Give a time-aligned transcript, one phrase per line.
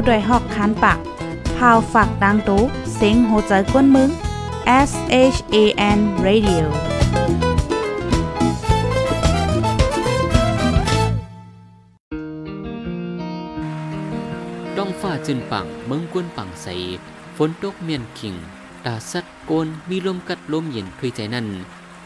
[0.00, 0.98] ผู้ดยหอกคันปาก
[1.56, 2.62] พาวฝากดังตู้
[2.94, 4.10] เซ็งโหใจกวนมึง
[4.88, 4.90] S
[5.34, 5.56] H A
[5.96, 6.64] N Radio
[14.76, 16.66] ต้องฟ้าจึนปังเมืองกวนปังใส
[17.36, 18.34] ฝนตกเมียนขิง
[18.84, 21.46] ตาสัดโกน มีลมกัดลมเย็นทุยใจนั่น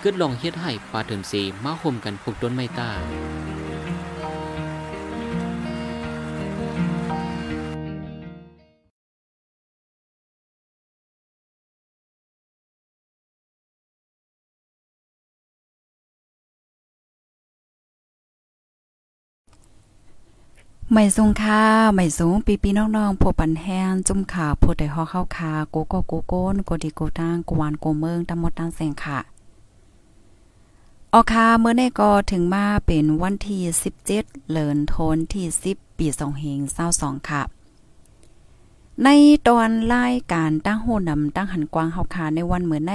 [0.00, 2.90] เกิดลองเฮ็ดให้ปลาเถินสีมาห่มกันพกต้นไม้ตา
[20.95, 21.63] ไม่ทรงค่า
[21.95, 29.19] ไม่สูงปีปีน้องๆพบปันแห้งจุ่มขาพดได้ฮอเข้าคาโกโกโกโก้นโกดีโกตังกวานโกเมืองตำหมดตังแสงค่ะ
[31.13, 33.62] ออคาเมื่อในก็ถึงมาเป็นวันที่
[34.06, 36.58] 17เลินโทนที่ 10 ปี2เฮง
[36.94, 37.42] 22ค่ะ
[39.05, 39.09] ใน
[39.47, 42.92] ตอนรายการตั้งโหนำตั้งหันกวางเฮาคาในวันเมื่อใน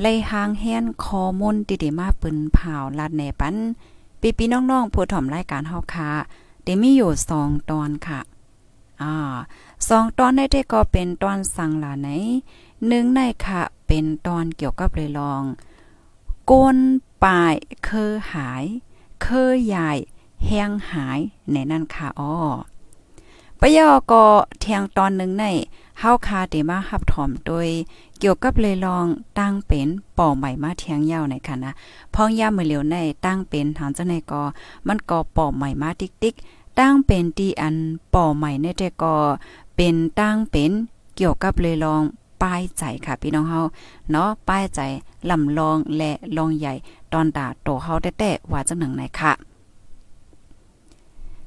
[0.00, 3.56] ไล่หางแฮนคอมนติเดมาปืนเผาลาดแหนปัน
[4.20, 6.10] ปีปีน้องๆผู้ถ่อมรายการเฮาคา
[6.68, 8.20] ได้มีอยู่2ตอนค่ะ
[9.02, 9.14] อ่า
[9.88, 12.08] สองตอนในได้ก็เป็นตอนสั่งหลาไหน
[12.86, 15.42] หนึ่งในค่ะ เป็นตอนเกี่ยวกับเลยลอง
[16.50, 16.78] ก้น
[17.22, 18.64] ปลายเคอหาย
[19.22, 19.90] เคอใหญ่
[20.46, 21.18] แห้งหาย
[21.52, 22.34] ในนั่นค่ะอ้อ
[23.60, 24.24] ปยอก็
[24.60, 25.44] เทียงตอนหนึ่งใน
[25.98, 27.68] เฮาคาเดมาหับถอมโดย
[28.18, 29.06] เกี่ยวกับเลยลอง
[29.38, 29.88] ตั้งเป็น
[30.18, 31.72] ป่อใหม่มาเทียงยาวในค่ะนะ
[32.14, 34.42] พ้องย่ามือเหลียวในตั้งเป็นทางเจ้าในก็
[34.86, 36.34] มันก็ป่อใหม่มาติ๊กติ๊ก
[36.78, 37.76] ตั้งเป็นตีอัน
[38.14, 39.14] ป่อใหม่ในแต่ก็
[39.76, 40.72] เป็นตั้งเป็น
[41.16, 42.02] เกี่ยวกับเลยลอง
[42.42, 43.60] ป้ายใจค่ะพี่น้องเฮา
[44.10, 44.80] เนาะป้ายใจ
[45.30, 46.72] ลำลองและลองใหญ่
[47.12, 49.32] ตอนตาโตเฮาแต้ๆว่าจังหนังไหนค่ะ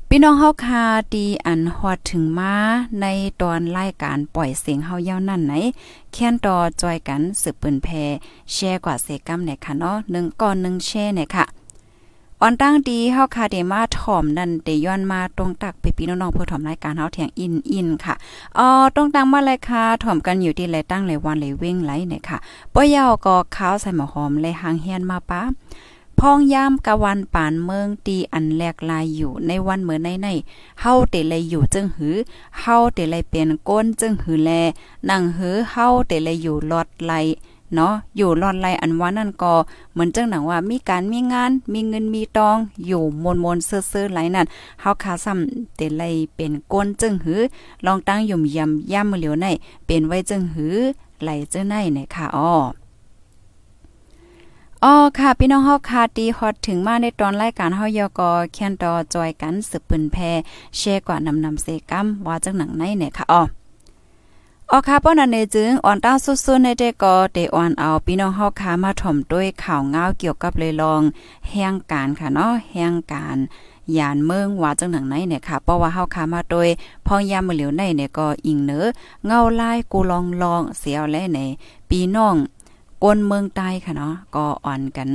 [0.10, 2.54] พี่น้องเฮาคาดีอันฮอดถึงมา
[3.02, 3.06] ใน
[3.42, 5.54] ตอนรายการปล่อยเสียงเฮาเย้านั่นไหน
[6.12, 7.88] แค้นต่อจอยกันสืบปืนแพ
[8.54, 11.46] แชร์กว่าเซกัมไหนค่ะเนาะ1ก่อน1แชร์ไหนค่ะ
[12.44, 18.16] ออนตั้งดีเฮาคาเดมาถ่อมนั่นเดย้อนมาตรงตักไปพี่น้องๆเพื่อถ่อมรายการเฮาแถงอินอินค่ะ
[18.58, 22.38] อ๋อตรงตังมาเลยค่ะถ่อมกันอยู่ที่ไรตั้งไรวันไรเว้งไรเนี่ยค่ะ
[22.74, 25.42] ป้อยาวก็ข้าวใส่หมอหอมเลยหางเฮียนมาป้า
[26.20, 30.28] พองยามกะวันปานเมืองตีอันแลกลายอยู่ในวันเหมื่อในใน
[30.82, 32.16] เฮาเตเลยอยู่จึงหือ
[32.60, 34.50] เฮาเตเลยเป็นก้นจึงหือแล
[35.10, 37.14] นั่งหือเฮาเตเลยอยู่ลอดไหล
[37.76, 39.54] เนาะอยู่รอดไลอันว่านั่นก็
[39.92, 44.46] เหมือนจังหนังว่ามีการมีงาน มีเงินมีตอง อยู่มนมนเซื่อๆไหลนั่น
[44.82, 46.04] เฮาคาซ้ำเตไล
[46.36, 47.42] เป็นก้นจึงหือ
[47.86, 49.48] ลองตั้งยุ่มยำย่ำเหลียวใน
[49.86, 50.76] เป็นไว้จึงหือ
[51.24, 52.54] ไหลเจ้าในเนี่ยค่ะอ้อ
[54.86, 60.18] อ๋อค่ะ พี่น้องเฮาคาตีฮอดถึงมาในตอนรายการเฮายอกอแคนตอจอยกันสืบปืนแพ
[60.78, 63.42] แชร์กว่านำนำเซกัมว่าจังหนังในเนี่ยค่ะอ๋อ
[64.74, 71.02] ออคาป้อนันเนจึงอ่อนต้าสุดๆในเด็กก็เตอ่อนเอาพี่น้องเฮาคามาถ่อมด้วยข่าวเงาเกี่ยวกับเลยลอง
[71.50, 73.38] แห่งการค่ะเนาะแห่งการ
[73.98, 76.68] ยานเมืองว่าจังหนังไหนเนี่ยค่ะเพราะว่าเฮาคามาโดย
[77.06, 78.88] พองยามมือเหลียวในเนี่ยก็อิงเนอ
[79.26, 81.40] เงาลายกูลองลองเสียวและใน
[81.90, 82.36] ปีน้อง
[83.04, 85.10] ก้นเมืองใต้ค่ะเนาะก็อ่อนกัน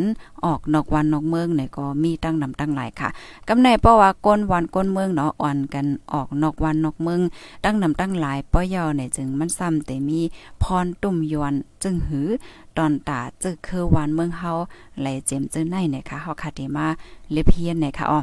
[0.44, 3.08] ออกนอกวันนอกเมืองเนี่ยก็มีตั้งนำตั้งหลายค่ะ
[3.48, 7.20] กำในเพราะว่าก้นวันก้นเมืองเนาะอ่อนกันออกนอกวันนอกเมือง
[7.64, 10.20] ตั้งนำตั้งหลายป้อยอเนี่ยจึงมันซ้ำแต่มี
[10.62, 12.28] พรตุ่มยวนจึงหือ
[12.76, 14.52] ตอนตาจึกคือวันเมืองเฮา
[15.00, 16.86] ไหลเจมจึงในเนี่ยค่ะเฮาคาเดมา
[17.32, 18.20] เลเพียนเนี่ยค่ะอ๋อ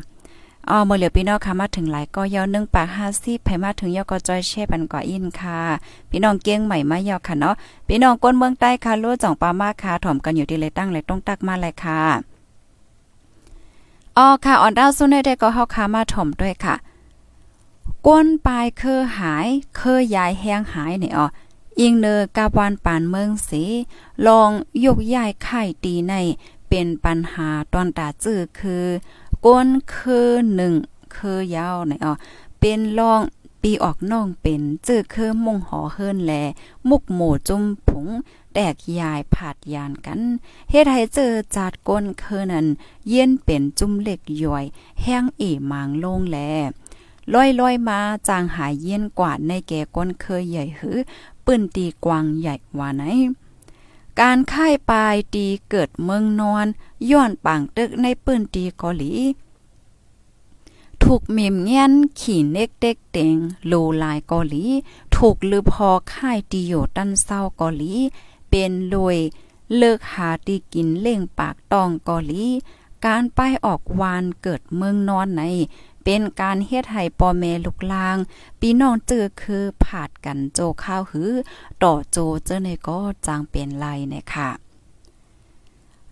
[0.70, 5.60] อ๋อเมื่อเหลือพี่น้องค่ะมาถึงหลายก็ยาวนึงปากห้าสิบไผมาถึงยอก็จอยแช่ปันก่ออินค่ะ
[6.10, 7.56] พี่น้องเกี้ยงใหม่มายอค่ะเนาะ
[7.88, 12.02] พี่น้องก้นเมืองใต้ค่ะรู้จ่องปามาค่ะถ่อมกันอยู่ที่เลยตั้งเลยต้องตักมาเลยค่ะ
[14.18, 16.76] อ๋อค่ะอ่อนดาวซุนได้ก็เฮาค่ะมาถ่อมด้วยค่ะ
[18.08, 21.26] ก้นปลายเคอหายเคอยายแห้งหายเนี่ยอ๋อ
[21.80, 23.64] อิงเนอกาบวันปานเมืองสี
[24.28, 24.50] ลอง
[24.86, 26.14] ยกย้ายไข่ตีใน
[26.70, 28.86] เป็นปัญหาตอนตาจื้อคือ
[29.46, 30.74] ก้นคือหนึ่ง
[31.16, 32.14] คือยาวไหนอ๋อ
[32.60, 33.22] เป็นรอง
[33.62, 36.34] ปีออกน้องเป็นจื้อคือมุงหอเฮิรนแล
[36.90, 38.08] มุกหมูจุ่มผง
[38.54, 40.22] แตกยายผาดยานกัน
[40.70, 42.68] เฮ็ดให้เจอจาดก้นคือนั้น
[43.10, 44.66] เย็นเป็นจุ่มเล็กย่อย
[45.02, 46.38] แห้งเอมางลงแล
[47.34, 50.98] ลอยลอยมาจางหายเย็นกว่าในแก่ก้นเคยใหญ่หือ
[51.46, 53.04] ปืนตีกวางใหญ่ว่าไหน
[54.22, 56.66] การค่ายปลายตีเกิดเมืองนอน
[57.12, 59.14] ย้อนปางตึกในปืนตีเกาหลี
[61.04, 63.36] ถูกเมมเงี้ยนขี่เน็กเด็กเต็ง
[63.68, 63.74] โล
[64.04, 64.64] ลายเกาหลี
[65.16, 67.94] ถูกลือพอค่ายตีโยตันเศร้าเกาหลี
[68.50, 69.18] เป็นลวย
[69.78, 72.44] เลิกหาตีกินเล่งปากตองเกาหลี
[73.06, 75.44] การป้ายออกวานเกิดเมืองนอนใน
[76.04, 78.18] เป็นการเฮ็ดให้พ่อแม่ลูกลาง
[78.60, 81.32] พี่น้องเจอคือผาดกันโจข้าวหือ
[81.84, 84.50] ต่อโจเจอในก็จางเป็นไรนะคะ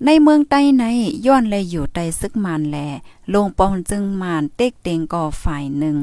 [0.05, 0.83] ในเมืองใต้ใน
[1.25, 2.77] ย้อนเลยอยู่ใต้ซึกมานแล
[3.33, 5.97] ลงปองจึงมานเต็กเต็งก่อฝ่ายหนึ่ง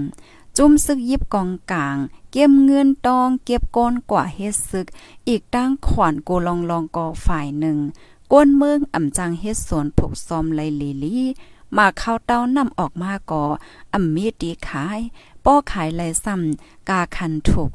[0.56, 1.96] จุ้มซึกยิบกองกลาง
[2.30, 4.86] เก็บเงินตอง เก็บก้นกว่าเฮ็ดซึก
[5.28, 7.78] อีกตั้งขวานโกลองลองก่อฝ่ายหนึ่ง
[8.32, 11.18] ก้นเมืองอ่ำจังเฮ็ดสวนผูกซอมไลลีลี
[11.76, 13.44] มาเข้าเต้านำออกมาก่อ
[13.94, 14.98] อ่ำมีดีขาย
[15.44, 17.70] ป้อขายไลซ้ำกาคันถูก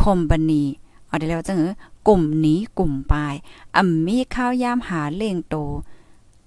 [0.00, 0.64] คมบันี
[1.06, 1.72] เอาได้แล้วจังเออ
[2.08, 3.34] กลุ่มนี้กลุ่มปลาย
[3.76, 5.56] อ่ำมีข้าวยามหาเล่งโต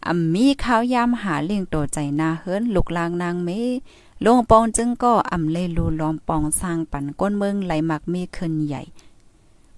[0.08, 3.50] อ่ำมีข้าวยามหาเล่งโตใจนาเฮิรนลูกลางนางเม
[4.26, 8.82] ลงปองจึงก็อ่ำเลลูล้อมปองสร้างปันก้นเมืองไหลมักมีขึ้นใหญ่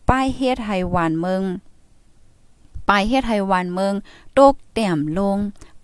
[0.08, 1.44] ป้ายเฮ็ดไฮวานเมือง
[2.90, 3.94] ป้ายเฮ็ดไฮวานเมือง
[4.34, 5.38] โตกแต้มลง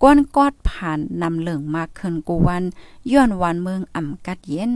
[0.04, 2.64] ก้นกอดผ่านนำเหลืองมากขึ้นกูวัน
[3.12, 4.74] ย้อนวันเมืองอ่ำกัดเย็น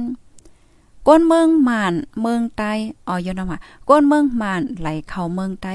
[1.07, 2.71] ก้นเมืองมานเมืองใต้
[3.07, 3.57] ออยนมา
[3.89, 5.73] ก้นเมืองมานไหลเข้าเมืองใต้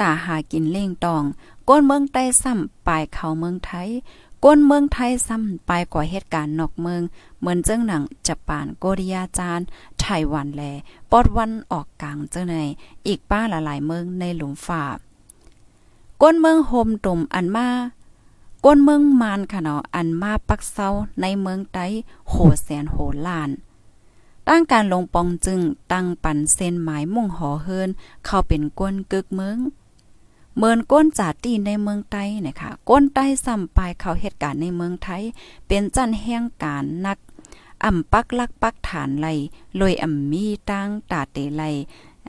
[0.00, 1.24] ตาหากินเล่งตอง
[1.68, 3.88] ก้นเมืองใต้ซ้ำปลายเข้าเมืองไทย
[4.44, 7.02] ก้นเมืองไทยซ้ำไปกว่าเหตุการณ์นอกเมือง
[7.38, 9.60] เหมือนเจ้งหนังจับปานโกริยาจาน
[9.98, 10.62] ไต้หวันแล
[11.10, 12.56] ปอดวันออกกลางเจ้าใน
[13.06, 14.84] อีกป้าหลายๆเมืองในหลุมฝ่า
[16.22, 17.68] ก้นเมืองโฮมตุ่มอันมา
[18.64, 20.88] ก้นเมืองมานค่ะเนาะอันมาปักเซา
[21.20, 21.86] ในเมืองไต้
[22.28, 22.96] โหแสนโห
[23.26, 23.50] ล้าน
[24.48, 25.60] ตั้งการลงปองจึง
[25.92, 27.90] ตั้งปันเส้นหมายมุ่งหอเฮิน
[28.24, 29.58] เข้าเป็นก้นกึกเมือง
[30.58, 35.22] เมินก้นจาตีในเมืองไต้นะคะก้นใต้ซ้ำปลายเข้าเหตุการณ์ในเมืองไทย
[35.66, 37.18] เป็นจันแห่งการนัก
[37.84, 39.26] อ่ำปักลักปักฐานไหล
[39.80, 41.62] ลอยอ่ำมีตั้งตาเตไหล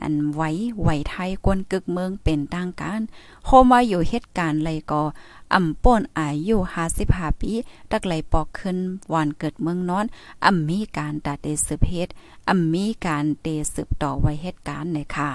[0.02, 0.50] อันไว้
[0.80, 3.00] ไหวไทยกวนกึกเมืองเป็นต่างการ
[3.46, 5.02] โฮมาอยู่เหตุการณ์ไรก็
[5.54, 6.56] อ่ำป่นอายุ
[6.98, 7.52] 55ปี
[7.90, 8.78] ตักไหลปอกขึ้น
[9.12, 10.06] วันเกิดเมืองนอน
[10.44, 12.08] อ่ำมีการตาเตสืบเฮ็ด
[12.48, 15.30] อ่ำมีการเตสืบต่อไว้เหตุการณ์ในค่ะ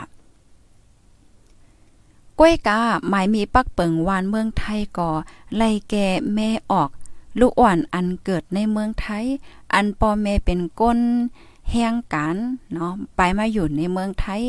[2.39, 5.11] ก้วยกาหมายมีปักเปิงวานเมืองไทยก่อ
[5.55, 6.89] ไล่แก่แม่ออก
[7.39, 9.25] ลูกอ่อนอันเกิดในเมืองไทย
[9.73, 10.99] อันปอแม่เป็นก้น
[11.69, 12.35] แห่งการ
[12.73, 14.43] เนาะไปมาอยู่ในเมืองไทย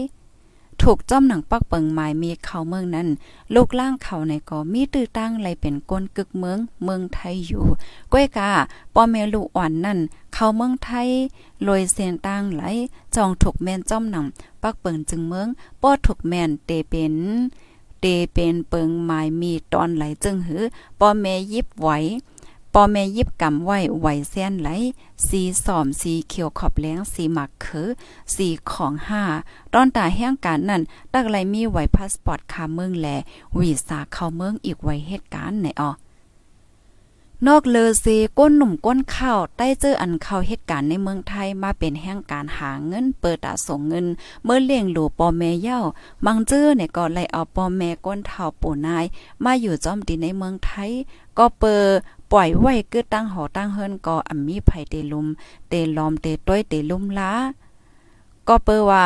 [0.82, 3.09] ถูกจ้อมหนังปักเปิงหมายมีเขาเมืองนั้น
[3.55, 7.64] ลูกล่างเขาในก็มีตื้อตั้งไรเป็นก้นกึกเมืองเมืองไทยอยู่
[8.12, 8.50] ก้วยกา
[8.94, 9.99] ปอเมลูอ่อนนั่น
[10.32, 11.09] เขาเมืองไทย
[11.67, 12.62] ลอยเส้นตั้งไหล
[13.15, 14.26] จองถูกแม่นจ้อมหนัง
[14.62, 15.49] ปักเปิงจึงเมือง
[15.82, 17.15] ป้อถูกแม่นเตเป็น
[18.00, 20.62] เตเป็นเปิงหมายมีตอนไหลจึงหือ
[21.00, 21.88] ปอแม่ยิบไหว
[22.75, 24.69] ปอแม่ยิบกำไว้ไหวแซนไหล
[25.27, 27.89] สีสอมสีเขียวขอบแหลงสีหมักคือ
[28.35, 29.23] สีของห้า
[29.73, 30.83] ตอนตาแห้งการนั่น
[31.13, 33.07] ตักไหลมีไหวพาสปอร์ตคาเมืองแล
[33.59, 35.91] วีซ่าเข้าเมืองอีกไว้เหตุการณ์ไหนอ๋อ
[37.49, 38.07] นอกเลอเซ
[38.39, 44.07] ก้นหนุ่มก้นข้าวใต้เจออันเข้าเหตุการณ์ในเมืองไทยมาเป็นแห่งการหาเงิน เปิดตาส่งเงิน
[44.45, 45.81] เมื่อเลี้ยงหลูปอแม่เย้า
[46.25, 49.05] มังเจอเนี่ยก็เลยเอาปอแม่ก้นเฒ่าปู่นาย
[49.45, 50.91] มาอยู่จอมตีในเมืองไทย
[51.39, 51.83] ก็เปอ
[52.32, 55.26] ปล่อยไว้กึดตั้งหอตั้งเฮิรนก็อัมีไผเตลุม
[55.69, 57.32] เตลอมเตต้อยเตลุมล้า
[58.49, 59.05] ก็เปอว่า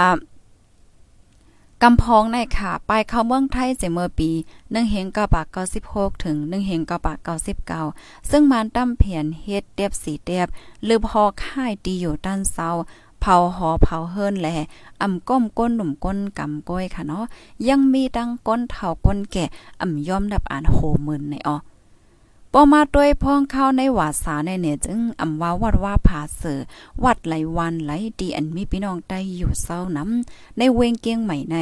[1.83, 7.29] กำพองในค่ะ ไปเข้าเมืองไทยเจเมื่อปี1เฮงกะปาก96ถึง1เฮงกะปาก
[7.75, 10.49] 99 ซึ่งมานตั้มเพียนเฮ็ดเตียบสีเตียบ
[10.85, 12.69] หรือพอค่ายดีอยู่ด้านเซา
[13.21, 14.49] เผาหอเผาเฮิรนแหล
[15.03, 17.25] อ่ำก้มก้นหนุ่มก้นกำก้อยค่ะเนาะ
[17.69, 19.45] ยังมีดังก้นเฒ่าก้นแก่
[19.81, 21.57] อ่ำย่อมดับอ่านโหมื่นในออ
[22.59, 26.61] ปอมาด้วยพ้องเข้าในวาสาในเนี่ยจึงอำว่าวัดว่าผาเสือ
[27.05, 31.57] วัดไหลวันไหลดีอันมีพี่น้องได้อยู่เศร้าน้ำในเวงเกียงใหม่ใน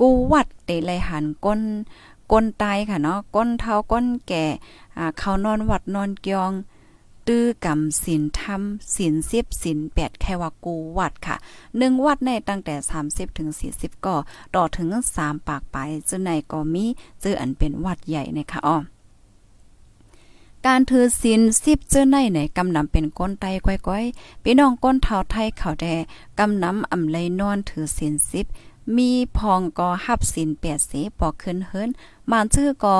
[0.00, 1.60] กูวัดเตไลหันก้น
[2.32, 4.44] ก้นตายค่ะเนาะก้นเท้าก้นแก่
[4.96, 6.52] อ่าเขานอนวัดนอนเกียง
[7.26, 8.62] ตื้อกำศีลธรรม
[8.94, 11.36] ศีลสิบศีลแปดแค่ว่ากูวัดค่ะ
[11.78, 14.14] หนึ่งวัดในตั้งแต่สามสิบถึงสี่สิบก็
[14.54, 15.76] ต่อถึงสามปากไป
[16.08, 16.84] จึงในก็มี
[17.20, 18.78] เจออันเป็นวัดใหญ่นะคะอ้อ
[20.66, 25.86] การถือศีลสิบเจ้อในไหนกำนำเป็นก้นไตก้อยๆพี่น้องก้นเท้าไทยเขาแด
[26.38, 28.46] กำนำอำไลยนอนถือศีลสิบ
[28.96, 31.90] มีพองก็หับศีลแปดสีปอกขึ้นเฮิน
[32.30, 32.96] มานชื่อก็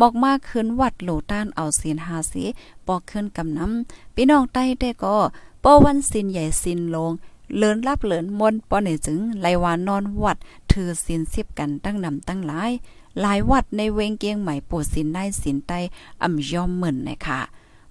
[0.00, 2.44] มอกมากขึ้นวัดโหลต้านเอาศีลหาสี
[2.86, 5.16] ปอกขึ้นกำนำพี่น้องใต้ได้ก็
[5.64, 7.12] ป้อวันศีลใหญ่ศีลลง
[7.56, 10.36] เลินรับเลินมนป้อไหนจึงไลวานนอนวัด
[10.72, 12.72] ถือศีลสิบกันตั้งนำตั้งหลาย
[13.20, 15.78] หลายวัดในเวงเกียงใหม่ปูสินได้สินใต้
[16.22, 17.40] อ่ำยอมเหมือนนะคะ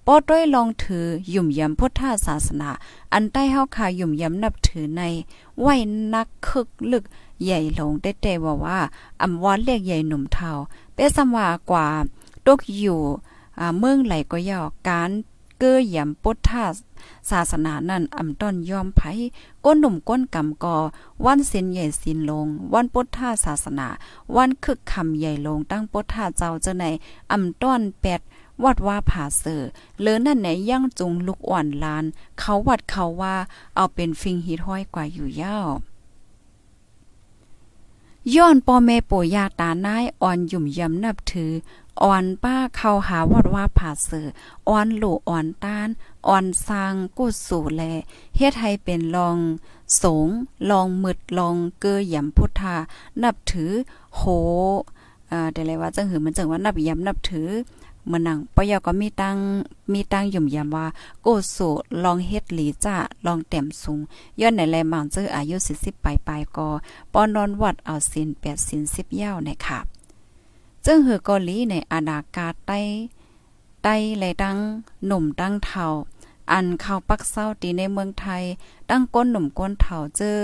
[0.06, 2.70] ปอด้อยลองถือยุ่มยำพุทธศาสนา
[3.12, 5.02] อันใต้เฮาคายุ่มยำนับถือใน
[5.60, 5.66] ไหว
[6.14, 7.04] นักคึกลึก
[7.42, 8.78] ใหญ่ลงได้แต่ว่าว่า
[9.22, 10.50] อำวอนเรียกใหญ่หนุ่มเทา
[10.94, 11.86] เปสมากว่า
[12.46, 13.00] ตกอยู่
[13.78, 15.10] เมืองไหลก็ยาวการ
[15.58, 16.64] เกื้อยำปุทา
[17.30, 19.00] ศาสนานั่นอำต้อนยอมไผ
[19.64, 20.76] ก้นหนุ่มก้นกำกอ
[21.24, 23.88] วันเส้นใหญ่สินลง วันปุถทาศาสนา
[24.36, 26.84] วันคึกคำใหญ่ลงตั้งปุถทาเจ้าเจ้าใน
[27.32, 28.20] อำต้อนแปด
[28.64, 29.62] วัดว่าผาเสือ
[30.00, 32.04] เลือนั่นไหนย่างจุงลูกอ่อนลาน
[32.38, 33.36] เขาวัดเขาว่า
[33.74, 35.68] เอาเป็นฟิงฮิตห้อยกว่าอยู่ยาว
[38.34, 41.52] ย้อนปอแม่ปู่ย่าตานายอ่อนยุ่มยำนับถือ
[42.02, 44.26] อ่อนป้าเข้าหาวัดว่าผาเสือ
[44.68, 45.88] อ่อนหลูอ่อนต้าน
[46.28, 47.82] อ่อนสร้างกุสู่แล
[48.36, 49.38] เฮ็ดให้เป็นลอง
[50.02, 50.28] สง
[50.70, 52.76] ลองมึดลองเกยยำพุทธา
[53.22, 53.72] นับถือ
[54.16, 54.20] โห
[55.30, 57.50] อ่าแต่เลยว่าจังหือมันจังว่านับยำนับถือ
[58.08, 59.36] เมื่อนังปยก็มีตัง
[59.92, 60.86] มีตังยุ่มยำว่า
[61.22, 61.56] โกโส
[62.04, 63.98] ลองเฮ็ดหลีจ้าลองแต้มสูง
[64.40, 66.68] ย้อนในแลมังเจออายุ40ปลายๆก็
[67.12, 69.78] ปอนอนวัดเอาศีล8ศีล10ยาวในค่ะ
[70.84, 72.80] จึงหือกาหลีในอานากาใต้
[73.82, 74.58] ใต้และดัง
[75.06, 75.86] หนุ่มดังเฒ่า
[76.52, 78.42] อันเข้าปักเศร้าตีในเมืองไทย
[78.90, 80.40] ตั้งก้นหนุ่มก้นเฒ่าเจอ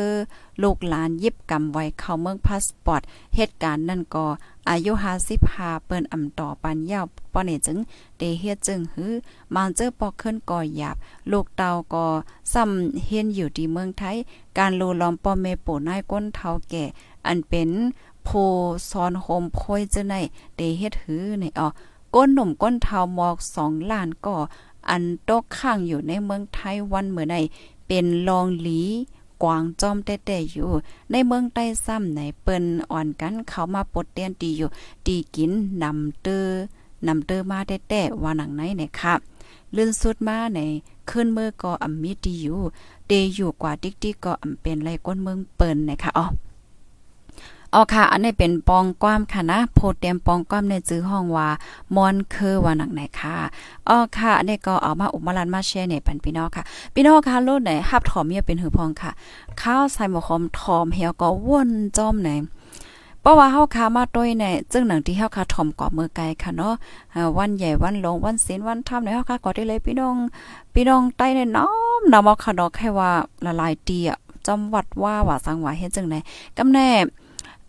[0.63, 3.03] ลูกหลานยิบกำไว้เข้าเมืองพาสปอร์ต
[3.37, 4.27] เหตุการณ์นั่นก็
[4.69, 4.93] อายุ
[5.39, 7.79] 55เปิ้นอำต่อปันยาวป้อนี่จึง
[8.19, 9.13] เดเฮ็ดจึงหือ
[9.55, 10.97] มันเจอปอกขึ้นก่อหยาบ
[11.31, 12.07] ลูกเตาก็
[12.53, 14.17] ซ้ำเฮียนอยู่ที่เมืองไทย
[14.59, 16.85] การโลลอมป้อเมโปนายก้นเฒ่าแก่
[17.27, 17.71] อันเป็น
[18.25, 18.29] โพ
[18.91, 20.15] ซอนโฮมโพยเจะใน
[20.57, 21.69] เดเฮ็ดหือในอ๋อ
[22.15, 24.37] ก้นหนุ่มก้นเทาหมอกสองล้านก็
[24.70, 27.37] อั อันตกข้างอยู่ในเมืองไทยวันเมื่อใน
[27.87, 28.81] เป็นรองหลี
[29.43, 30.71] กวางจอมแต่แต่อยู่
[31.11, 34.69] ในเมืองใต้ซ้ำไหนเปิ้นอ่อนกันเขามาปดเตียนตีอยู่
[35.07, 36.47] ตีกินนำเตอ
[37.07, 39.19] นำเตอมาแต่แต่ว่าหนังไหนเนี่ยครับ
[39.77, 40.61] ลื่นสุดมาใน
[41.11, 42.61] ขึ้นเมื่อก็อำมีดีอยู่
[43.07, 46.27] เตอยู่กว่าติ๊กติ๊กก็อำเป็นไรก้นเมืองเปิ้นนะคะอ๋อ
[47.75, 51.49] อ๋อค่ะ อันนี้เป็นปองความค่ะนะ โพเตรียมปองความในจื้อห้องว่า
[51.95, 53.37] มอนคือว่าหนังไหนค่ะ
[53.89, 56.63] อ๋อค่ะอันนี้ก็เอามาอุมาลันมาแชร์ในปันพี่น้องค่ะ
[56.95, 59.11] พี่น้องค่ะรุ่นไหนฮับถอมเมียเป็นหือพองค่ะ
[59.63, 62.31] ข้าวใส่หมกหอมถอมเหี่ยวก็วนจอมไหน
[63.21, 66.75] เพราะว่าเฮาคามาต้วยเนี่ยจึงหนังที่เฮาคาถ่อมกว่ามือไกลค่ะเนาะ
[67.39, 70.17] วันใหญ่วันลงวันศีลวันธรรมเนี่ยเฮาคาก็ได้เลยพี่น้อง
[70.75, 71.67] พี่น้องใต้เนี่ยน้อ
[72.01, 73.11] มนำเอาค่ะเนาะแค่ว่า
[73.45, 76.19] ละลายตีอะจำวัดว่าว่าสังว่าเฮ็ดจังได๋
[76.59, 76.89] กำแน่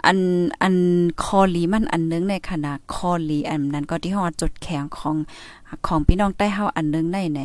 [0.05, 0.19] อัน
[0.61, 0.75] อัน
[1.23, 5.15] คอลีมันอันนึงในขณะคอลีอันนั้นก็ที่ฮอดจุดแข็งของ
[5.87, 7.41] ของพี่น้องใต้เฮาอันนึงในใน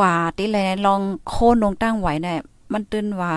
[0.00, 2.38] กว่าที่เลลองโค่นลงตั้งไว้เนี่ย
[2.72, 3.32] มันตื่นว่า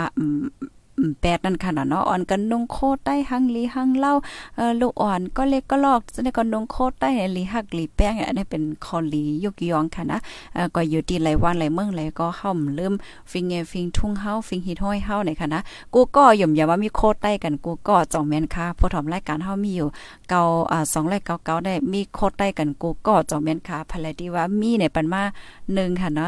[1.21, 4.13] แปดนั่นค่ะเนาะอ่อนกันนุงโคใต้หังลีหังเล่า
[4.57, 10.17] เออลูกอ่อนก็เล็กก็ลอกจะได้ก็นุงโคใต้ลีหักลีแป้งอันนี้เป็นคอลียุกยองค่ะนะ
[10.53, 12.93] เออก็อยู่ที่ไหลวันไหลเมืองไหลก็เฮาลืม
[13.31, 15.59] ฟิงเงฟิงทุ่งเฮาฟิงฮิตห้อยเฮาในค่ะนะ
[15.93, 19.88] กูก็ย่อมอย่าว่ามีโคใต้กันกูก็จ่องแม่นค่ะผู้ทำรายการเฮามีอยู่
[20.29, 25.21] เก่าอ่า2รายเก่าได้มีโคใต้กันกูก็จ่องแม่นค่ะภายที่ว่ามีในปันมา
[25.62, 26.27] 1ค่ะเนาะ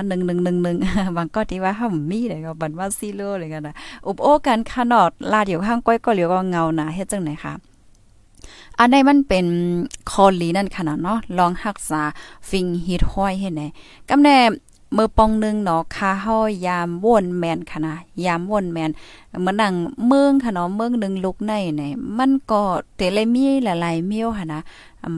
[0.60, 3.74] 11111บางก็ที่ว่าเฮามีได้ก็ปันว่าซีโร่เลยกันนะ
[4.08, 7.54] อุบโอกันค่ะเนอดลาเดียวข้างก้อยก็เหลียวก็เงาหนาเฮ็ดจังไหนคะ
[8.80, 9.46] อันในมันเป็น
[10.12, 12.02] คอลีนั่นขนาดเนาะลองหักษา
[12.50, 13.64] ฟิงฮิตห้อยเห้ไหน
[14.10, 14.38] กำแน่
[14.96, 18.92] เมื่อปองนึงเนาะคาห้อยยามวนแมนค่ะนะยามวนแมน
[19.40, 19.76] เหมือนดัง
[20.08, 22.62] เมืองค่ะเนาะเมืองนึงลุกในเนี่ยมันก็
[22.96, 24.62] เตเลมีหลายๆเมียวค่ะนะ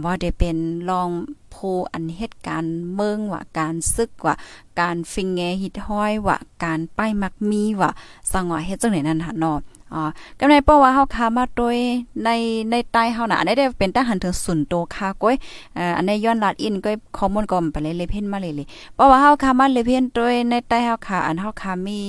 [0.04, 0.58] ว่าได้เป็น
[0.90, 1.10] ลอง
[1.52, 1.56] โพ
[1.92, 4.36] อันเหตุการณ์เมืองว่าการซึกว่า
[4.80, 7.92] การฟิงแงฮิตห้อยว่าการป้ายมักมีว่า
[8.32, 9.58] สังว่าเฮ็ดจังไหนนั่นค่ะเนาะ
[9.94, 10.02] อ๋อ
[10.40, 11.78] กำในเพราว่าเฮาคามาโดย
[12.24, 12.30] ใน
[12.72, 15.36] ในใต้เฮาน่ะอันนี้ได้เป็นทหารถึงสุนโตคาก้อย
[15.76, 22.00] เอ่ออันนี้ย้อนลาดอินก้อยข้อมูลก็ไปเลยเลยเพ่นมาเลยเลยเพราะว่าเฮาคามาเลยเพ่นโดยในใต้เฮาคาอันเฮาคามี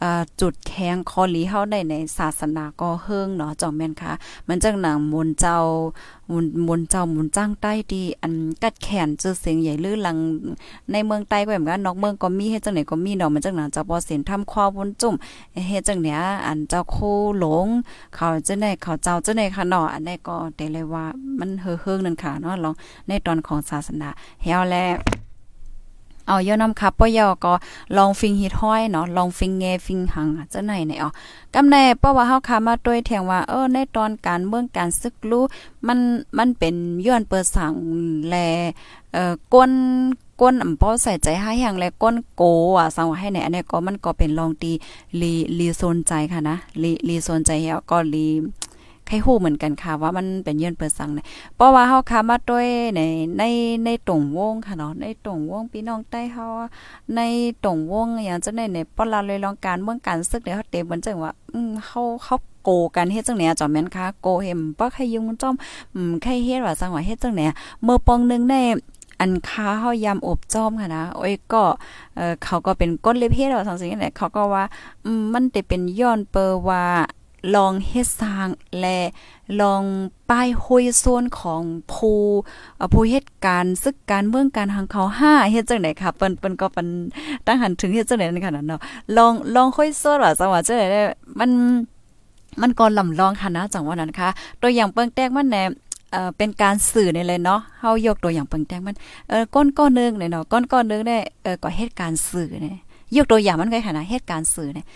[0.00, 4.12] เอ่อจุดแข็งคอหลีเฮาได้ในศาสนาก็เฮิงเนาะจ่องแม่นค่ะ
[4.48, 5.56] มันจังหนังมนเจ้า
[6.30, 10.16] มนมนเจ้ามนจ้างใต้ดีอันกัดแขนเจอเสียงใหญ่ลือหลัง
[10.92, 15.14] ในเมืองใต้ก็แบบว่านอกเมืองก็มีเฮ็ดจังไหนก็มีเนาะมันจังหนังเจ้าบ่เสียนทำความวนจุ่ม
[15.68, 16.96] เฮ็ดจังเนี้ยอันเจ้าโค
[17.38, 17.66] หลง
[18.14, 21.04] เขาจะได้เขาเจ้าจะได้ค่ะเนาะอันนี้ก็ได้เลยว่า
[21.38, 22.74] มันเฮือๆนั่นค่ะเนาะลอง
[23.08, 24.08] ในตอนของศาสนา
[24.42, 24.76] เฮาแล
[26.28, 27.52] เอาเยอน้ำคับป้อยอก็
[27.96, 31.10] ลองฟิงฮิตห้อยเนาะลองฟิงเงฟิงหังจะไหนเนอ๋อ
[31.54, 35.44] กำแน่เพราะว่าเฮาคามาด้วยแทงว่าเออในตอนการเมืองการซึกรู้
[35.86, 35.98] มัน
[36.38, 36.74] มันเป็น
[37.06, 37.74] ย้อนเปิดสัง
[38.28, 38.34] แล
[39.12, 39.72] เอ่อก้น
[40.40, 42.42] ก้นอำป้อใส่ใจให้อย่างแลก้นโก
[42.78, 44.72] อะสังว่าให้ในอันนี้ก็มันก็เป็นลองตี
[45.20, 48.26] ลีลีโซนใจค่ะนะลีลีโซนใจเฮาก็ลี
[49.06, 51.26] ใครฮู้เหมือนกันค่ะว่ามันเป็นยื่นเปิดสังเนี่ย
[51.56, 52.66] เพราะว่าเฮาคามาด้วย
[52.96, 53.00] ใน
[53.38, 53.42] ใน
[53.84, 56.46] ในตรงวงค่ะเนาะในตรงวงพี่น้องใต้เฮา
[57.16, 57.20] ใน
[57.64, 65.54] ตรงวงอย่างจังได๋ในปลาเลยลองการเมืองการศึกเดี๋ยวเฮาเต็มเหมือนจังว่าอืมเฮาเฮาโกกันเฮ็ดจังไหนจอมแม่นค่ะโกเห็มบ่ใครยุงจ้อม
[65.94, 67.42] อืมใครเฮ็ดว่าจังว่าเฮ็ดจังไหน
[67.82, 68.54] เมื่อปองนึงใน
[69.20, 71.62] อันค้าเฮายำอบจ้อมค่ะนะโอ้ยก็
[72.16, 74.64] เออเขาก็เป็นก้นเลเพศว่าสังสิ่งนี้เขาก็ว่า
[75.04, 76.84] อืมมันจะเป็นย้อนเปอว่า
[77.54, 78.48] ลองเฮ็ดสร้าง
[78.80, 78.98] และ
[79.60, 79.82] ลอง
[80.30, 82.20] ป้ายห้อยโซนของผู้
[82.92, 86.86] ผู้เฮ็ดการซึกการเมืองการทางเขาห้าเฮ็ดจังได๋ค่ะเปิ้นเปิ้นก็เป็น
[87.46, 88.80] ตั้งหันถึงเฮ็ดจังได๋นั่นค่ะเนาะ
[89.16, 90.86] ลองลองห้อยโซนว่าจังว่าจังได๋
[91.40, 91.50] มัน
[92.62, 94.28] มันก็ลำลองค่ะนะจังว่านั้นค่ะ
[94.60, 95.62] ตัวอย่างเปิ้งแตกมันแน่
[96.36, 98.96] เป็นการสื่อในเลยเนาะเฮายกตัวอย่างเปิงแตงมัน
[99.28, 102.76] เออก้นก้อนนึงเนี่ยเนาะก้นก้อนนึงได้เอ่อก็เหตุการณ์สื่อเนี่ย
[103.16, 104.86] ยกตัวอย่างมันก็ค่ะนะเหตุการณ์สื่อเนี่ย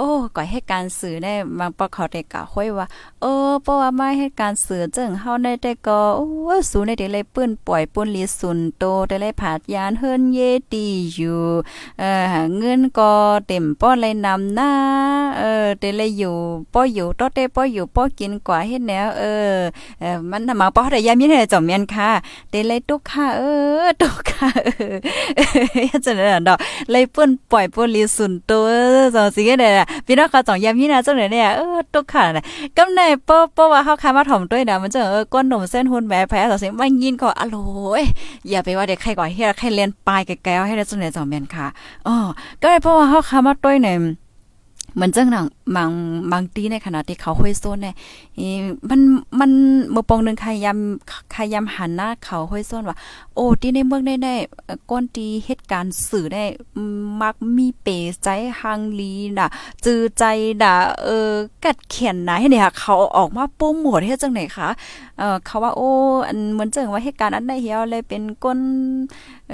[0.00, 2.86] อ้ก่อยให้การสื่อได้บางปะเขาได้กะห้อยว่า
[3.22, 6.26] เออเพราะว่าไม่ให้การสื่อจึงเฮาได้ได้ก็โอ้
[6.70, 10.38] สูในได้เลยปื้นป่วยปุ้นลีสุนโตได้เลยผาดยานเฮิรนเย
[10.72, 11.40] ตีอยู่
[12.00, 13.12] เออเงินก็
[13.46, 14.70] เต็มป้อนเลยนำหน้า
[15.38, 16.34] เออได้เลยอยู่
[16.74, 19.22] ป้ออยู่ตอเตป้ออยู่ป้อกินกว่าเฮ็ดแนวเอ
[19.54, 19.58] อ
[20.00, 22.10] เออมันมาป้อได้ยามีให้จอมเมียนค่ะ
[22.50, 23.42] ได้เลยตุกค่ะเอ
[23.84, 25.40] อตุกค่ะเอ
[25.94, 26.58] อจะได้ดอก
[26.90, 28.52] เลยปื้นป่วยปุ้นลีสุนโต
[29.14, 29.70] จอสิได้
[30.06, 32.44] พี่น้องเขาจ่องยามยี่นะจังไหนเนี่ยเออตุกขาดน่ะ
[32.76, 37.56] กำในเป้อเป้อว่าเฮาคามาถ่อมด้วยนะมันจะเออก้นหนุ่มเส้นหุ่นแม่แพ้ต่อสิมันยินก็อโล
[38.00, 38.02] ย
[38.48, 41.66] อย่าไปว่าเด็กใครก่อนเฮ็ดใครเรียนปลายแก้วให้ได้จังไหนจ่องแม่นค่ะ
[42.06, 42.14] อ๋อ
[42.62, 43.96] ก็เลยเพราะว่าเฮาคามาด้วยเนี่ย
[44.94, 45.46] เหมือนจังหนัง
[45.76, 45.90] บาง
[46.32, 47.94] บางตีในขณะที่เขาห้อยโซนเนี่ย
[48.90, 49.00] มัน
[49.40, 49.50] มัน
[49.92, 52.96] เมื่อปองนึงใครยำใครยำหันหน้าเขาห้อยโซนว่า
[53.34, 54.34] โอ้ที่ในเมืองได้ได้
[54.90, 56.44] ก้นตีเหตุการณ์สื่อได้
[57.20, 57.88] มักมีเป
[58.22, 58.28] ใจ
[58.60, 59.48] ฮังลีน่ะ
[59.84, 60.24] จือใจ
[60.62, 60.74] ด่า
[61.04, 61.30] เออ
[61.64, 64.68] กัดเขียนนะให้เนี่ยเขาออกมาโปรโมทเฮ็ดจังไหนคะ
[65.18, 65.90] เออเขาว่าโอ้
[66.26, 68.58] อันเหมือนจังว่าเหตุการณ์อันใดเหี่ยวเลยเป็นก้น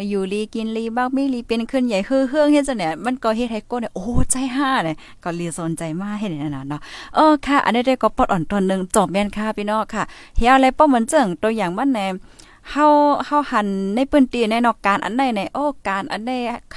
[0.08, 6.80] อยู่ลีกินลีบ้างไม่ลีเป็นขึ้นใหญ่เฮือเฮืองเฮ็ดจังเนี่ยมันก็เฮ็ดให้ก้นเนี่ยโอ้ใจห้าเนี่ยก็รีสนใจมากให้เนี่ยนะเนาะ
[7.14, 10.02] เออค่ะ อันนี้ได้ก็ปอดอ่อนตอนนึงจบแม่นค่ะพี่น้องค่ะ
[10.36, 12.06] เฮียอะไรป้อเหมือนเจังตัวอย่างมันแน่
[12.72, 12.86] เฮา
[13.26, 16.32] เฮาหันในปืนตีในนอกการอันใดในโอ้การอันใด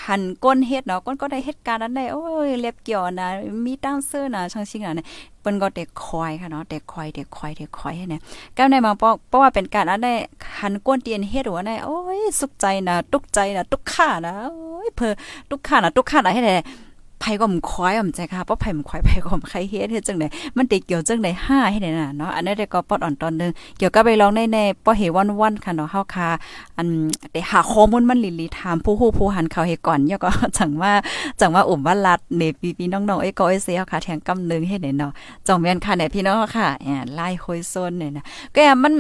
[0.06, 3.28] หันก้นเฮ็ดเนาะก้นก็ได้เฮ็ดการอันใดโอ้ยเล็บเกี่ยวนะ
[3.66, 5.06] มีตั้งเสื้อนะช่างชิงน่ะ
[5.42, 8.22] เปิ้นก็เด็กคอยค่ะเนาะเด็กคอยเด็กคอยเด็กคอยเนี่ย
[8.58, 10.10] ก้าวในมาเพราะว่าเป็นการอันใด
[10.60, 15.14] หันก้นเตียนเฮ็ดหัวในโอ้ยสุขใจนะตุกใจนะตุกข่านะโอ้ยเพอ
[15.50, 16.56] ตุกข่านะตุกข่านะให้ได้
[17.20, 20.28] ไผก็มควายอ่ำใจค่ะเพราะไผมควายไผก็มใครเฮ็ดเฮ็ดจังได๋
[20.58, 26.30] มันติเกี่ยวจังได๋5ให้ได้น่ะเนาะอันนี้ได้ก็ปอดอ่อนตอนนึงเกี่ยวกับไปลองในในป้อเฮวันๆค่ะเนาะเฮาค่ะ
[26.78, 26.88] อัน
[27.34, 30.92] ได้หาข้อมูลมันลิลิถามผู้ฮู้ผู้หันเขาเฮ็ดก่อนย่อก็จังว่า
[31.40, 32.42] จังว่าอุ่มว่าลัดเน
[32.78, 35.12] พี่ๆน้องๆเอ้ยก็เอ้ยเสียค่ะแทงกำนึงเฮ็ดได้เนาะ
[35.48, 38.24] จองแม่นค่ะเนี่ยพี่น้องค่ะแอ่ไล่ห้อยซนเนี่ยนะ
[38.56, 38.94] ก็มัน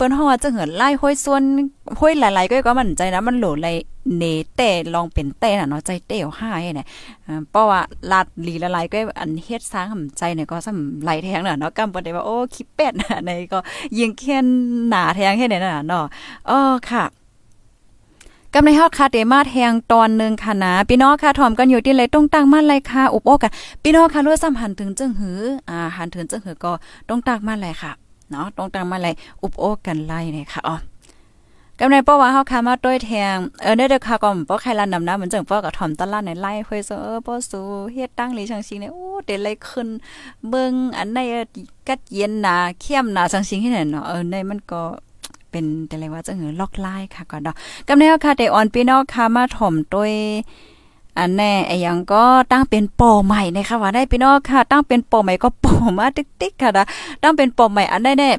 [0.00, 1.42] ปิ้นฮอดจะเหินไล่ห้อยส่วน
[2.00, 3.68] ห้อยหลายๆก็ก็มั่นใจนะมันโหลดไล
[4.18, 4.24] เน
[4.56, 6.86] แต่ลองเป็นเต้น่ะเนาะใจเต้วห้าเนี่ย
[7.50, 13.58] เพราะว่าลาดลีละลายก็อันเฮ็ดสร้างหำใจเนี่ยก็สำไหลแทงน่ะเนาะกำบ่ได้ว่าโอ้คิดเป็ดน่ะในก็
[13.98, 14.46] ยิงแค่น
[14.88, 16.04] หนาแทงให้เนี่ยน่ะเนาะ
[16.50, 16.60] อ๋อ
[16.90, 17.04] ค่ะ
[18.54, 26.72] กำในฮอดคาเตมาแทงตอนนึงค่ะนะพี่น้องค่ะถอมกันอยู่ที่ไรต้องตั้งมาไรค่ะอุบโอกันพี่น้องค่ะรู้สัมพันธ์ถึงจึงหืออ่าหันถึงจึงหือก็
[27.08, 27.92] ต้องตั้งมาไรค่ะ
[28.30, 29.08] เนาะต้องตั้งมาไร
[29.42, 30.76] อุบโอกันไล่เนี่ยค่ะอ๋อ
[31.78, 39.88] กำในป้อว่าเฮาคามาต้วยแทงเออเด้อค่ะก็ป้อใครลันนำนะเหมือนจังป้อกับถ่อมตลาดในไล่เฮ้ยเออป้อสู้เฮ็ดตั้งลีชังชิงเนี่ยโอ้เดไล่ขึ้น
[40.48, 41.18] เบิ่งอันใน
[41.88, 44.82] กัดเย็นหนาเข้มหนาชังชิงให้เนาะเออในมันก็
[45.50, 47.54] เป็นแต่ไรว่าจะเหือล็อกไล่ค่ะก็ดอก
[47.88, 50.12] กำในเฮาค่ะแต่ออนพี่น้องค่ะมาถ่อมต้วย
[51.18, 56.86] อันแน่ไอ้ยังก็ตั้งเป็นปอใหม่นะคะว่าได้พี่น้องค่ะ ตั้งเป็นปอใหม่ก็ปอมาติ๊กๆค่ะนะ
[57.22, 58.30] ตั้งเป็นปอใหม่อันได้แน่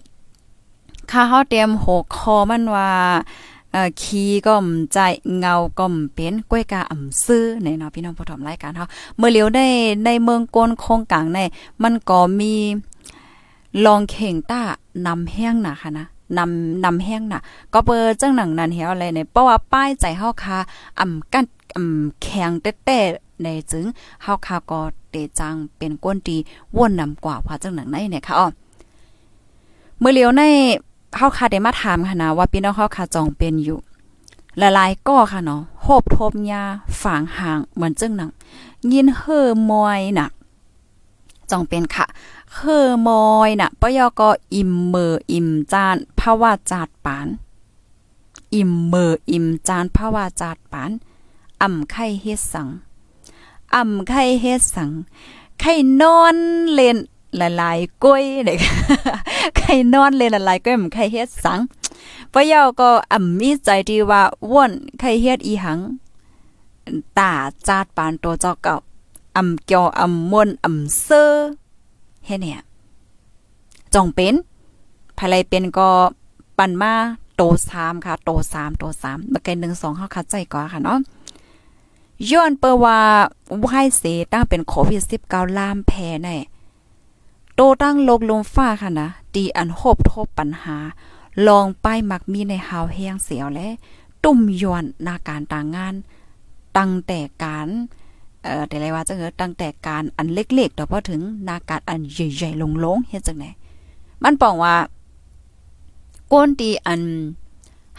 [1.12, 2.90] ข้าเฮาเตรียมหกคอมันว่า
[4.02, 4.98] คีก็มใจ
[5.38, 8.86] เงาก็มเป็นกล้วยกาอ่ำซื้อในเนาะพี่น้องผู้ชมรายการเฮา
[9.18, 9.66] เมื่อเลียวได้
[10.06, 11.40] ในเมืองกนโคงกลางใน
[11.84, 12.54] มันก็มี
[13.86, 14.62] ลองเข่งต้า
[15.08, 16.06] นำแห้งนะค่ะนะ
[16.38, 17.42] นำนำแห้งน่ะ
[17.74, 20.58] ก็เปิดจังหนังนั้นเหี่ยวอะไรเนี่ยเพราะว่าป้ายใจเฮาค่ะ
[21.00, 22.52] อ่ำกันอ่ำแข็ง
[22.86, 23.86] เต้ๆในจึง
[24.24, 26.38] เฮาค่ะก็เตจังเป็นก้นดี
[26.76, 28.48] ว่นนำกว่าพาจังหนังไหนเนี่ยค่ะอ๋อ
[30.00, 30.42] เมื่อเลียวใน
[31.18, 33.80] เฮาค่ะได้มาถามค่ะนะว่าพี่น้องเฮาค่ะจองเป็นอยู่
[34.58, 36.64] หลายๆก็ค่ะเนาะโหบทบยา
[37.02, 38.30] ฝางห่างเหมือนจึงหนัง
[38.92, 39.40] ยินเฮอ
[39.70, 40.28] มอยน่ะ
[41.52, 42.06] จองเป็นค่ะ
[42.56, 44.22] เฮอมอยน่ะปยก
[44.54, 47.28] อิ่มเมออิ่มจานภาวะจาดปาน
[48.56, 50.92] อิ่มเมออิ่มจานภาวะจาดปาน
[51.62, 52.70] อ่ำไข่เฮ็ดสัง
[53.76, 54.92] อ่ำไข่เฮ็ดสัง
[55.60, 56.38] ไข่นอน
[56.74, 56.98] เล่น
[57.40, 58.58] ละลายก้อยเด็ก
[59.58, 61.60] ใครนอนเลยละลายก้อยมันใครเฮ็ดสัง
[62.34, 65.80] ปยาก็อ่ำมีใจดีว่าว่นใครเฮ็ดอีหัง
[67.18, 67.32] ตา
[67.68, 68.76] จาดปานตัวเจ้าเก่า
[69.38, 71.32] อ่ำเกียวอ่ำมวนอ่ำเซอ
[72.32, 72.62] เฮ็ดเนี่ย
[73.94, 74.36] จองเป็น
[75.18, 75.90] ภายไลเป็นก็
[76.58, 76.94] ปันมา
[77.36, 81.00] โตสามค่ะ โตสามโตสามเมื่อกี้หนึ่งสองเขาคัดใจก่อนค่ะเนาะ
[82.32, 83.00] ย้อนเปว่า
[83.60, 83.68] ไหว
[83.98, 86.38] เสตั้งเป็นโควิดสิบเก้าลามแพ้แน่
[87.56, 90.78] โตตั้งโลกลมฟ้าค่ะนะดีอันโหบทบปัญหา
[91.48, 93.68] ลองป้ายมักมีในหาวแห้งเสียวและ
[94.24, 95.96] ตุ่มย้อนนาการต่างงาน
[96.78, 97.68] ตั้งแต่การ
[98.44, 103.50] เอ่อแต่ไรว่าจะเกิดตั้งแต่การอันเล็กๆต่อพอถึงนาการอันใหญ่ๆลงๆเฮ็ดจังได๋
[104.24, 104.76] มันปองว่า
[106.32, 107.02] ก้นตีอัน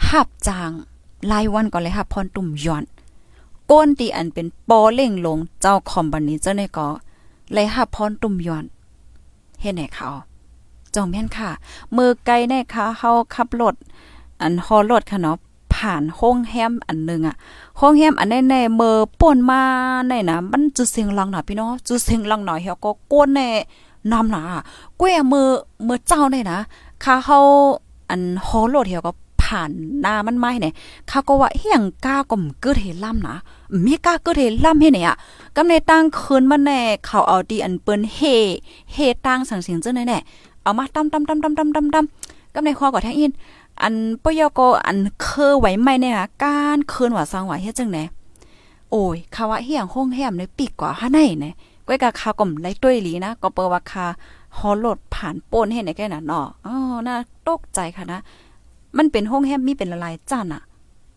[0.09, 0.71] หับจาง
[1.31, 2.83] รายวันก็เลยหับพรตุ่มย้อน
[3.71, 6.87] ก้นตีอันเป็นปอเล่งลงเจ้าคอมบันนี้เจ้าในก็
[7.53, 8.65] เลยหับพรตุ่มย้อน
[9.61, 10.09] เฮ็ดไหนเขา
[10.95, 11.49] จองแม่นค่ะ
[11.95, 13.75] มือไกลแน่ค่ะเฮาขับรถ
[14.41, 15.37] อันฮอรถค่ะเนาะ
[15.83, 17.35] ผ่านห้องแฮมอันนึงอะ
[17.79, 19.61] ห้องแฮมอันแน่ๆเมื่อป่นมา
[20.07, 23.49] ในนะมันจุเสียงลังหน่ะพี่น้องจุเสียงลังหน่อยเฮาก็ก้นแน่
[24.11, 24.41] นำหนา
[24.99, 25.47] ก้วยมือ
[25.87, 26.59] มือเจ้าได้นะ
[27.03, 27.37] ค่ะเฮา
[28.09, 29.69] อันฮอรถเฮาก็ผ่าน
[30.01, 30.73] หน้ามันไม่เนี่ย
[31.09, 33.35] เขาก็ว่าเฮียงก้าก็มเกิดเหตุล่ำนะ
[33.85, 35.15] มีก้าเกิดเหตุล่ำเฮ็ดเนี่ย
[35.55, 38.19] กำในตั้งคืนมันแน่เขาเอาดีอันเปิ้นเฮ
[38.93, 40.17] เฮตั้งสังเสียงเจ้าแน่
[40.63, 43.31] เอามาตำตำตำตำตำตำตำกำในคอก็แท้อิน
[43.81, 47.99] อันปยกอันเคอไว้ไม่เนี่ยการคืนว่าสังว่าเฮ็ดจังไหน
[48.91, 51.53] โอ้ยคาว่าเฮียงห้องแฮมในปีกกว่าหาไหนเนี่ย
[51.87, 54.05] ก้อยกะคาก็มไล่ต้วยหลีนะก็เปิว่าคา
[54.57, 56.75] ฮอรถผ่านป่นเฮ็ดได้แค่น่ะเนาะอ๋อ
[57.07, 57.15] น่า
[57.47, 58.19] ตกใจค่ะนะ
[58.97, 60.61] มันเป็นห้องแฮมมีเป็นละลายจ้านอะ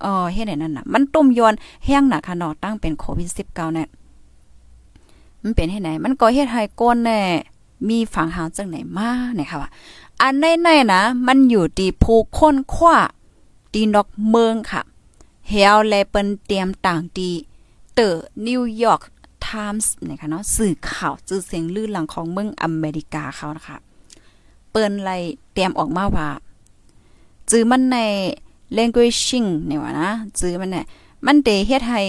[0.04, 3.88] อ๋อเฮ็ดไหนนั่นน่ะ มันต้มยอนแห้งหนักค่ะเนาะตั้งเป็นโควิด19เนี่ย
[5.42, 7.20] มันเป็นเฮ็ดไหน มันก็เฮ็ดให้ก้นแน่
[7.88, 9.70] มีฝังหางจังไหนมาเนี่ยค่ะว่า
[10.22, 12.96] อันในๆนะมันอยู่ที่ภูค้นคว้า
[13.72, 14.82] ตีนอกเมืองค่ะ
[15.48, 17.30] เฮลแลเปิ้นเตรียมต่างดี
[17.94, 18.08] เตอ
[18.46, 19.02] นิวยอร์ก
[19.42, 23.76] ไทมส์นะคะเนาะสื่อข่าวจื่อเสียงลือหลังของเมืองอเมริกาเขานะคะ
[24.70, 25.10] เปิ้นไล
[25.52, 26.28] เตรียมออกมาว่า
[27.50, 27.96] จื้อมันใน
[28.76, 30.84] languaging เนี่ยว่านะจื้อมันเนี่ย
[31.26, 32.00] มันเตเฮ็ดให้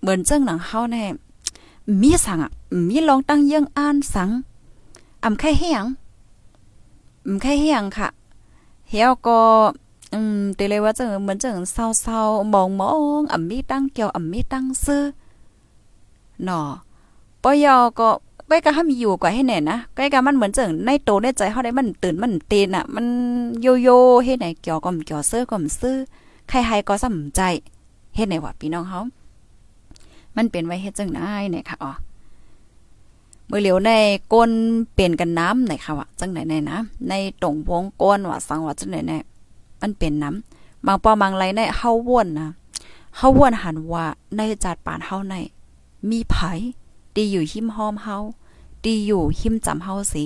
[0.00, 1.04] เหมือนเจ้งหนังเฮาแน่
[2.02, 2.52] มีสังอะ
[2.88, 4.30] มีลองตั้งเยื่องอ่านสัง
[5.24, 5.84] อำแค่เฮียง
[7.28, 8.08] อืมแค่เฮียงค่ะ
[8.90, 9.40] เฮียก็
[10.14, 15.02] อืมเตเลยว่าจังเหมือนจังเศร้าๆมองๆอ่ำมีตั้งเกี่ยวอ่ำมีตั้งซื้อ
[16.44, 16.68] เนาะ
[17.42, 18.08] ปอยอก็
[18.50, 23.06] ก้อยก็ห้ามอยู่กว่าให้แน่นะก้อยก็มันเหมือนจังในโตในใจเฮาได้มันตื่นมันเต้นอะ มัน
[23.62, 25.96] โยโย่เฮ็ดไหนเกี่ยวก็เกี่ยวซื้อก็ซื้อ
[26.48, 27.40] ใครๆก็สนใจ
[28.16, 29.00] เฮ็ดไหนว่าพี่น้องเฮา
[30.36, 31.92] มันเป็นไว้เฮ็ดจังได๋เนี่ยค่ะอ๋อ
[33.48, 33.90] เมื่อเหลียวใน
[34.32, 34.50] ก้น
[34.94, 39.18] เปลี่ยนกันน้ำไหนค่ะวะจังไหนในนะในตรงวงก้นว่าสังว่าจังไหนแน่
[39.80, 42.48] มันเป็นน้ำบางปอบางไรในเฮาว่นนะ
[43.16, 44.04] เฮาว่นหันว่า
[44.36, 45.34] ในจัดป่านเฮาใน
[46.10, 46.36] มีไผ
[47.16, 48.16] ดีอยู่หิมหอมเฮา
[48.84, 50.24] ดีอยู่หิมจำเฮาสิ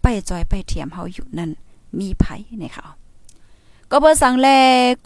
[0.00, 1.50] ไปจอยไปเทียมเฮาอยู่นั่น
[1.98, 2.24] มีไผ
[2.60, 2.84] ในเขา
[3.90, 4.48] ก็เบอร์สังแล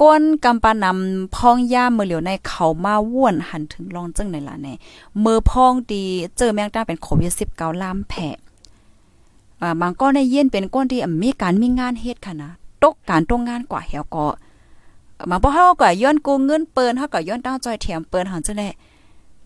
[0.02, 4.74] ก้นกำปานำพองย่ามมือเหลียวในเขามาว่วนหันถึงลองจังในล่ะแน่
[5.24, 6.04] มือพองดี
[6.36, 8.36] เจอแมงดาเป็นโควิด19ลามแผะ
[9.60, 12.50] อ่าบางก็ในเย็นเป็นก้นที่มีการมีงานเฮ็ดค่ะนะ
[12.82, 14.26] ตกการตรงงานกว่าเหี่ยวก็
[15.30, 18.68] มาบ่เฮาก็ย้อนกูเงินเปิ้นเฮาก็ย้อนตั้งจอยเถียมเปิ้นหันจังได๋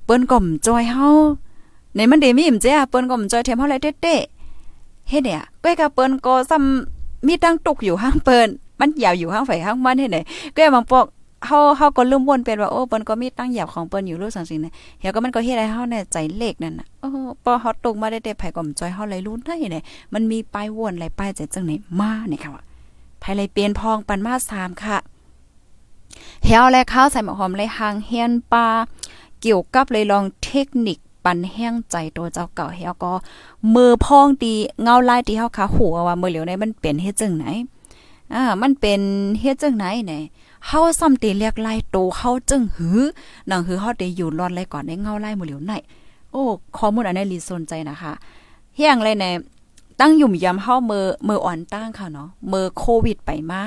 [0.04, 1.08] เปิ้นก็มจอยเฮา
[1.94, 8.48] ในมันได้มีอิ่มจ้ะเปิ้นก็มจอยเถียมเฮาเลยเต้ๆเฮ็ดเนี่ยก้อยกับเปิ้นก็ซ้ำมีตั้งตกอยู่ห้างเปิ้น
[8.80, 10.18] มันยาวอยู่ข้างไฟข้างมันเฮ็ดไหน
[10.56, 11.06] ก็บางปอก
[11.46, 17.08] เฮาเฮาก็ลืมวนเป็นว่าโอ้เปิ้นก็มีตั้งหยาบของเปิ้นอยู่รู้สังสินะเฮียก็มันก็เฮ็ดให้เฮาเนี่ยใจเลขนั่นน่ะโอ้
[17.44, 19.84] พอเฮาตกมาได้แต่ไผก็มจอยเฮาเลยรู้ได้เนี่ย
[20.14, 22.62] มันมีป้ายวนหลายป้ายใจจังไหนมาเนี่ยค่ะว่า
[23.20, 24.96] ไผเลยเปลี่ยนพองปันมา3ค่ะ
[26.44, 28.66] เฮียและข้าวใส่หมกหอมเลยหางเฮียนปลา
[29.40, 33.12] เกี่ยวกับเลยลองเทคนิคปันแห้งใจตัวเจ้าเก่าเฮียก็
[33.74, 37.44] มือพองดีเงาลายที่เฮาขาหัวว่ามือเหลียวในมันเป็นเฮ็ดจังไหน
[38.34, 39.00] อ่ามันเป็น
[39.40, 40.14] เฮ็ดจังไหนไหน
[40.66, 43.00] เฮาซ้ำเตเรียกไล่โตเฮาจึงหือ
[43.50, 45.72] นังหือเฮาได้อยู่รอดไลก่อนได้เงาไล่มื้อเหลียวไหน
[46.30, 46.42] โอ้
[46.76, 48.12] ข้อมูลอันนี้ลีสนใจนะคะ
[48.76, 49.24] เฮียงเลยใน
[50.00, 53.60] ตั้งยุ่มยำเฮาเมือมืออ่อนตั้งค่ะเนาะมือโควิดไปมา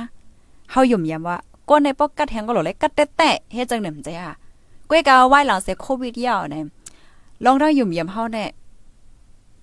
[0.72, 1.38] เฮายุ่มยำว่า
[1.70, 4.34] ก้นในปอกกัดแหงก็หลเลยกัดแตะเฮ็ดจังได๋ใจอะ
[4.90, 6.66] ก้วยกาไว้หลังเสียโควิดยาวเนี่ย
[7.46, 8.50] ลองได้ยุ่มยำเฮาเนี่ย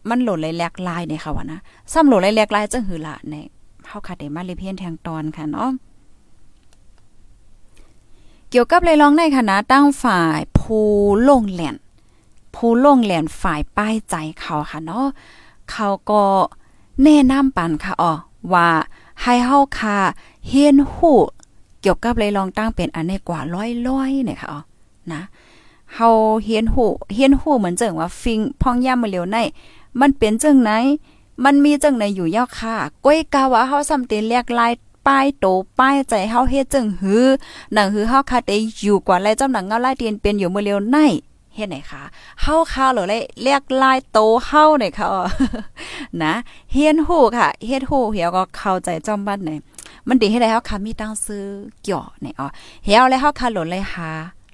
[0.08, 1.58] มันหลดเลยแหลกลายเนี่ยค่ะว่านะ
[1.92, 3.46] ซ้ำโหลดเลยแหลกลายจังหือละเนี่ย
[3.94, 5.70] เฮาค่ะได้มาเลเพียนแทงตอนค่ะเนาะ
[8.50, 10.88] เกี่ยวกับเลยลองในคณะตั้งฝ่ายผู้
[11.28, 11.76] ลงแหลน
[12.54, 15.06] ผู้ลงแหลนฝ่ายป้ายใจเขาค่ะเนาะ
[15.70, 16.22] เขาก็
[17.02, 18.12] แนะนำปันค่ะอ๋อ
[18.52, 18.68] ว่า
[19.22, 19.96] ให้เฮาค่ะ
[20.48, 21.16] เฮียนฮู้
[21.80, 24.60] เกี่ยวกับเลยลองตั้งเป็นอันในกว่าร้อยๆเนี่ยค่ะอ๋อ
[25.12, 25.22] นะ
[25.94, 26.08] เฮา
[26.44, 29.38] เฮียนฮู้เฮียนฮู้เหมือนเจังว่าฟิงพองย่ามมาเร็วใน
[30.00, 30.70] มันเป็นเจังไหน
[31.44, 34.72] มันมีจังในอยู่ยาวค่ะ ก้อยกาว่าเฮาซ้ำเตเรียกลาย
[35.06, 35.46] ป้ายโต
[35.78, 37.26] ป้ายใจเฮาเฮ็ดจึงหือ
[37.72, 40.96] หนังหือเฮาคาได้อยู่กว่าไรจ้ำหนังเงาไล่เตียนเป็นอยู่มื่อเร็วใน
[41.54, 42.02] เฮ็ดไหนคะ
[42.42, 45.06] เฮาคาหรือเลยเรียกลายโตเฮาเนี่ยค่ะ
[46.22, 46.32] นะ
[46.72, 49.50] เฮียนฮู้ค่ะเฮ็ดฮู้เหี่ยวก็เข้าใจจอมบ้านไหน
[50.08, 51.44] มันดีให้ได้เฮาคามีตังซื้อ
[51.82, 52.46] เกี่ยวเนี่ยอ๋อ
[52.84, 54.10] เหี่ยวแล้วเฮาคาหลดเลยหา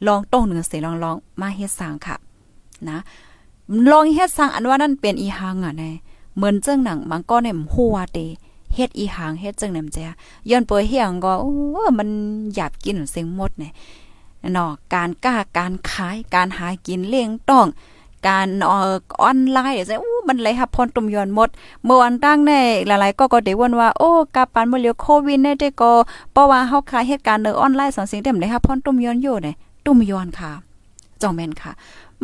[0.06, 2.16] ลองต้งหนึ่งเสลองลองมาเฮ็ดสร้างค่ะ
[2.88, 2.98] นะ
[3.90, 5.90] ลองเฮ็ดสร้างอันว่านั่นเป็นอีหังอะแน่
[6.36, 8.18] เหมือนเจ้งหนังมันก็เนี่ยฮู้ว่าเต
[8.74, 9.98] เฮ็ดอีหางเฮ็ดจังนำแจ
[10.50, 11.52] ย้อนเปยเฮียงก็โอ้
[11.98, 12.08] มัน
[12.54, 13.72] หยาบกินเสียงหมดเนี่ย
[14.52, 17.66] เนาะการกล้าการขายการหากินเลี้ยงต้อง
[18.28, 18.72] การอ
[19.28, 21.48] อนไลน์จะอู้มันเลยครับพรตุ่มยอนหมด
[21.84, 22.52] เมื่อวันตั้งใน
[22.86, 25.92] หลายๆ ก็ก็ได้วนว่าโอ้กาปันเมื่อเลียวโควิดได้ได้ก็
[26.32, 29.54] เพราะว่าเฮาขายเหตุการณ์ในออนไลน์สองสิ่งเต็มเลยครับพรตุ่มยอนอยู่เนี่ย
[29.86, 30.50] ตุ่มยอนค่ะ
[31.22, 31.72] จองแม่นค่ะ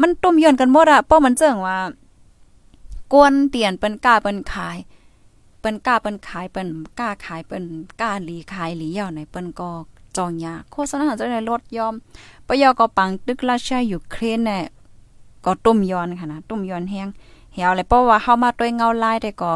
[0.00, 1.76] มันตุ่มยอนกันหมดอะเพราะมันเจิงว่า
[3.12, 4.78] กวนเตียนเปิ้นกล้าเปิ้นขาย
[5.60, 7.64] เปิ้นกล้าเปิ้นขายเปิ้นกล้าขายเปิ้น
[8.00, 9.70] กล้าหลีขายหลีเหย่าในเปิ้นก็
[10.16, 11.94] จองยาโฆษณาจะได้ลดยอม
[12.46, 14.62] ปยอก็ปังตึกราชายูเครนเนี่ย
[15.44, 17.08] ก็ต้มยอนค่ะนะต้มยอนแห้ง
[17.54, 19.52] เหี่ยวเลยเพราะว่าเฮามาด้วยเงาลายได้ก็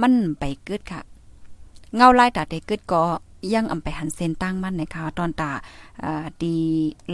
[0.00, 1.00] มันไปกึดค่ะ
[1.96, 3.02] เงาลายตาได้กึดก็
[3.54, 5.50] ยังอำไปหันเส้นตั้งมันในค่ะตอนตา
[6.02, 6.54] อ่าดี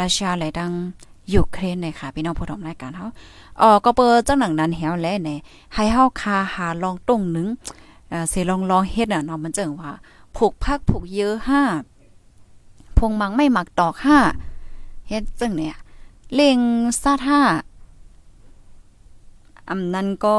[0.00, 0.72] ราชาไหลดัง
[1.34, 3.06] ยูเครนในค่ะพี่น้องผู้ชมรายการเฮา
[3.60, 5.30] อ๋อก็เปิดจังหนังนั้นแหวแลใน
[5.74, 7.48] ให้เฮาคาหาลองตรงนึง
[8.08, 9.92] เออเสลองลองเฮ็ดอะเนาะมันเจิงว่า
[10.36, 11.62] ผูกพักผูกเยอะห้า
[12.98, 14.18] พงมังไม่หมักตอกห้า
[15.08, 15.76] เฮ็ดจังเนี่ย
[16.34, 16.58] เล่ง
[17.02, 17.40] ซาท่า
[19.70, 20.36] อำนั้นก็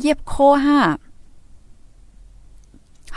[0.00, 0.34] เย็บโค
[0.66, 0.78] ห้า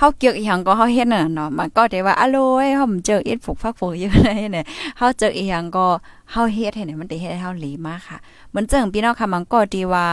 [0.01, 4.65] เฮาเกี่ยวอีหยังก็เฮาเฮ็ดน่ะเนาะมันก็ได้ว่าอร่อยเฮาเจอเอ็ดผูกพักผูกเยอะได้เนี่ย
[4.97, 5.85] เฮาเจออีหยังก็
[6.31, 8.17] เฮาเฮ็ดให้เนี่ยมันได้เฮ็ดให้เฮาหลีมากค่ะ
[8.49, 10.05] เหมือนเจิงพี่น้องค่ะมันก็ดีว่า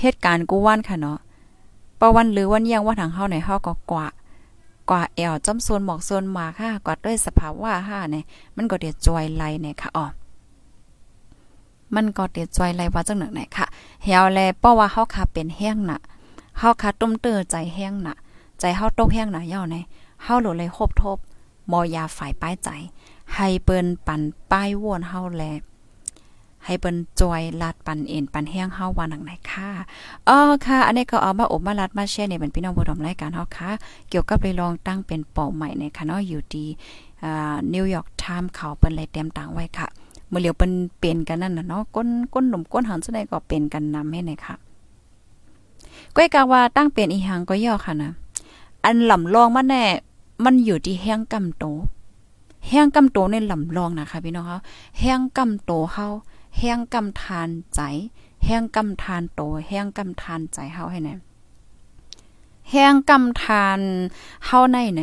[0.00, 1.18] เหตุการณ์กูว่านค่ะเนาะ
[2.00, 4.06] ปะวันหรือวันยังว่าทางเฮาในเฮาก็กว่า
[4.90, 8.24] กว่าแอวจอมโซนหมอกโซนมาค่ะกว่าด้วยสภาวะค่ะเนี่ย
[8.56, 10.06] มันก็เดียจอยไหลเนี่ยค่ะอ๋อ
[11.94, 13.66] มันก็เดียจอยไหลว่าจังหนังไหนค่ะ
[14.04, 15.98] เหียวแลเพราะว่าเฮาค่ะเป็นแห้งน่ะ
[16.58, 18.16] เฮาค่ะต้มเตอใจแห้งน่ะ
[18.60, 19.76] ใจเฮาตกแห้งหน่ะย่อใน
[20.22, 21.18] เฮาหลุเลยคบทบ
[21.70, 22.68] มอยาฝ่ายป้ายใจ
[23.34, 25.44] ให้เปิ้นปั่นป้ายวนเฮาแล
[26.64, 29.70] ให้เปิ้นจอยลาดปันเอ็นปันแห้งเฮาว่าหนังไหนค่ะ
[30.28, 33.70] อ๋อค่ะ อันนี้ก็เอามาอบมาลัดมาแชร์เนี่ยเป็นพี่น้องผู้ชมรายการเฮาค่ะ
[34.08, 36.64] เกี่ยวกับเลยลองตั้งเป็นเป้าหมายในค่ะเนาะอยู่ดี
[37.24, 39.88] อ่านิวยอร์กไทม์เขาเปิ้นเลยเตรียมตังไว้ค่ะ
[40.28, 44.54] เมื่อเหลียวเปิ้นเป็นกันนั่นน่ะเนาะก้นก้นหนุ่มก้นหันซะได้ก็เป็นกันนำให้หนค่ะ
[46.16, 48.12] ก้อยกาว่าตั้งเป็นอีหังก็ย่อค่ะนะ
[48.86, 49.84] อันลำลองมาแน่
[50.44, 51.64] มันอยู่ที่แห้งกำโต
[52.68, 54.58] แห้งกำโตในลำลองนะคะพี่น้องเฮา
[55.00, 56.08] แห้งกำโตเฮา
[56.58, 57.80] แห้งกำทานใจ
[58.44, 61.14] แห้งกำทานโต แห้งกำทานใจเฮาให้แน่
[62.70, 63.78] แห้งกำทาน
[64.46, 65.02] เฮาในไหน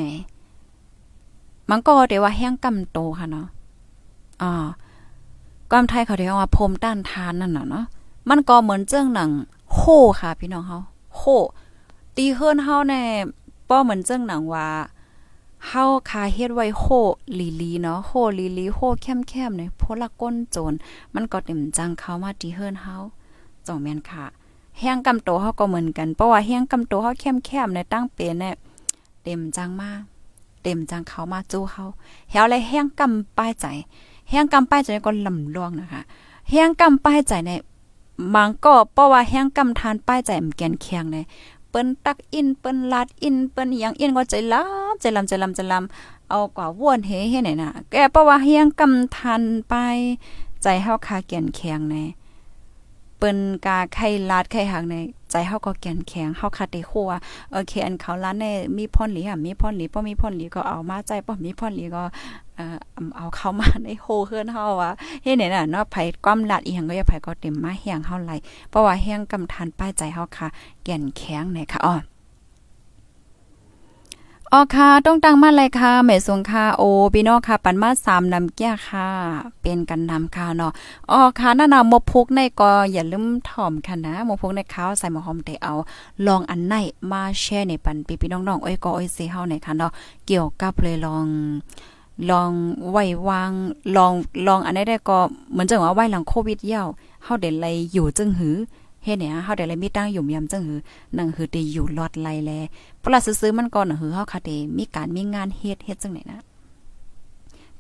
[1.70, 3.48] มันก็เดี๋ยวว่าแห้งกำโตค่ะเนาะ
[4.42, 4.66] อ่า
[5.72, 7.86] กำไทยเขาเรียกว่าพรมต้านทานนั่นน่ะเนาะ
[8.30, 9.32] มันก็เหมือนเจ้งหนัง
[9.74, 9.82] โค
[10.22, 10.80] ค่ะพี่น้องเฮา
[11.16, 11.22] โค
[12.16, 13.02] ตีเฮิรนเฮาแน่
[13.70, 14.68] ป้อเหมือนเจ้งหนังว่า
[15.68, 16.86] เฮาคาเฮ็ดไว้โค
[17.40, 20.74] ลีลีเนาะโคลีลีโคแคมๆเนี่ยพละก้นโจร
[21.14, 22.96] มันก็เต็มจังเข้ามาที่เฮิรนเฮา
[23.66, 24.24] จ่องแม่นค่ะ
[24.80, 28.54] แห้งกำโตเฮาก็เหมือนกันเพราะว่าแห้งกำโตเฮาแคมๆในตั้งเป็นเนี่ย
[29.24, 29.90] เต็มจังมา
[30.64, 31.84] เต็มจังเข้ามาจู้เฮา
[32.32, 33.66] เฮาเลยแห้งกำป้ายใจ
[34.30, 36.02] แห้งกำป้ายใจก็ลำลวงนะคะ
[36.52, 37.62] แห้งกำป้ายใจเนี่ย
[38.36, 41.26] มังก็เพราะว่าแห้งกำทานป้ายใจมันแกนเคียงเนี่ย
[41.74, 49.74] เปิ้นตักอินเปิ้นลาดอินเปิ้นยังอินก็ใจลำใจลำใจลำใจลำเอากว่าว่วนเฮเฮ็ดไหนน่ะแกเพราะว่าเฮียงกำทันไป
[50.64, 52.04] ใจเฮาคาเกียนแข็งแน่
[53.24, 54.96] ปิ้นกาไข่ลาดไข่หักใน
[55.32, 57.12] ใจเฮาก็แก่นแข็งเฮาคาได้คัว
[57.52, 58.46] โอเคอันเขาลาดใน
[58.78, 62.04] มีพ่นหลีอะมีพ่นหลีบ่มีพ่นหลีก็เอามาใจบ่มีพ่นหลีก็
[62.56, 62.78] เอ่อ
[63.18, 64.92] เอาเข้ามาในโฮเฮือนเฮาว่า
[65.24, 68.32] เฮ็ดไหนน่ะเนาะไผความลาดอีหยังก็อย่าไผก็เต็มมาแฮงเฮาไหล
[68.70, 70.48] เพราะว่าแฮงกำทานป้ายใจเฮาค่ะ
[70.84, 71.96] แก่นแข็งในค่ะอ้อ
[74.56, 79.08] อ๋อค่ะ ต้องตั้งมาเลยค่ะแม่สงค่ะโอพี่น้องค่ะ ปันมา3นำแก้ค่ะ
[79.62, 80.72] เป็นกันนำค่ะเนาะ
[81.12, 85.74] อ๋อค่ะนั่นน่ะมพุกในก็อย่าลืมถ่อมค่ะนะมพุกในข้าวใส่หมอหอมเตเอา
[86.26, 86.74] ลองอันไหน
[87.12, 89.92] มาแชร์ในปันพี่พี่น้องๆอ้อยก็อ้ยเซเฮาในค่ะเนาะ
[90.28, 91.26] เกี่ยวกับเลยลอง
[92.30, 92.52] ลอง
[92.92, 93.52] ไหววาง
[93.96, 94.14] ลอง
[94.48, 95.18] ลองอันนี้ได้ก็
[95.52, 96.84] เหมือนจังว่าไหวหลังโควิดเย้า
[97.24, 98.56] เฮาได้เลยอยู่จึงหือ
[99.04, 100.80] เฮ็ดเนี่ยเฮาได้เลยมีตั้งยู่มยาจังหือ
[101.18, 102.52] นั่งหือได้อยู่ลอดไลแล
[103.02, 106.40] ปลาซื้อมันก่อนหือเฮาค่ะเดมีการมีงานเฮ็ดเฮ็ดจังไหนนะ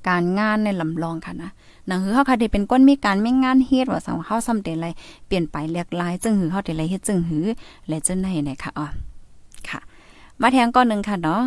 [0.07, 1.49] การงานในลำลองค่ะนะ
[1.89, 4.87] นังหือเฮาค่ะได้เป็นก้นมีการมีงานเฮ็ดว่าสังเฮาซ้ำเดไร
[5.27, 7.45] เปลี่ยนไปเรียกลายจึงหือเฮาได้ไรเฮ็ดจึงหือ
[7.87, 8.85] และจังไหนเนี่ยค่ะอ๋อ
[9.69, 9.79] ค่ะ
[10.41, 11.41] มาแทงก้อนนึงค่ะเนาะ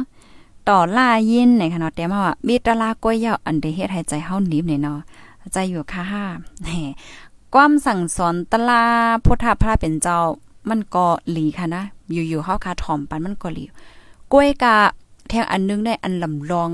[0.69, 4.99] ต่อล่ายินในค่ะเนาะแต่มาว่ามีตลาก้อยยาวอันเดเฮ็ดให้ใจเฮาหนีบเนี่ยเนาะ
[5.53, 6.25] ใจอยู่ค่ะห้า
[6.63, 6.69] แหม
[7.59, 8.83] ความสั่งสอนตลา
[9.25, 10.19] พุทธพระเป็นเจ้า
[10.69, 13.65] มันก็หลีค่ะนะ อยู่ๆเฮาคาถ่อมปันมันก็หลี
[14.33, 14.77] กล้วยกะ
[15.29, 16.71] แทงอันนึงได้อันลำลอง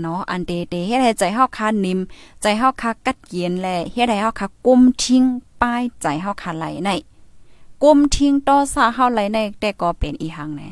[0.00, 1.98] เนาะอันเตเตเฮ็ดให้ใจเฮาคานิ่ม
[2.42, 5.24] ใจเฮาคากัดเย็นแลเฮ็ดให้เฮาคากุมทิ้ง
[5.60, 6.90] ป้ายใจเฮาคาไหลใน
[7.82, 10.62] กุมทิ้งต่อซาเฮาไหลในแต่ก็เป็นอีหังแน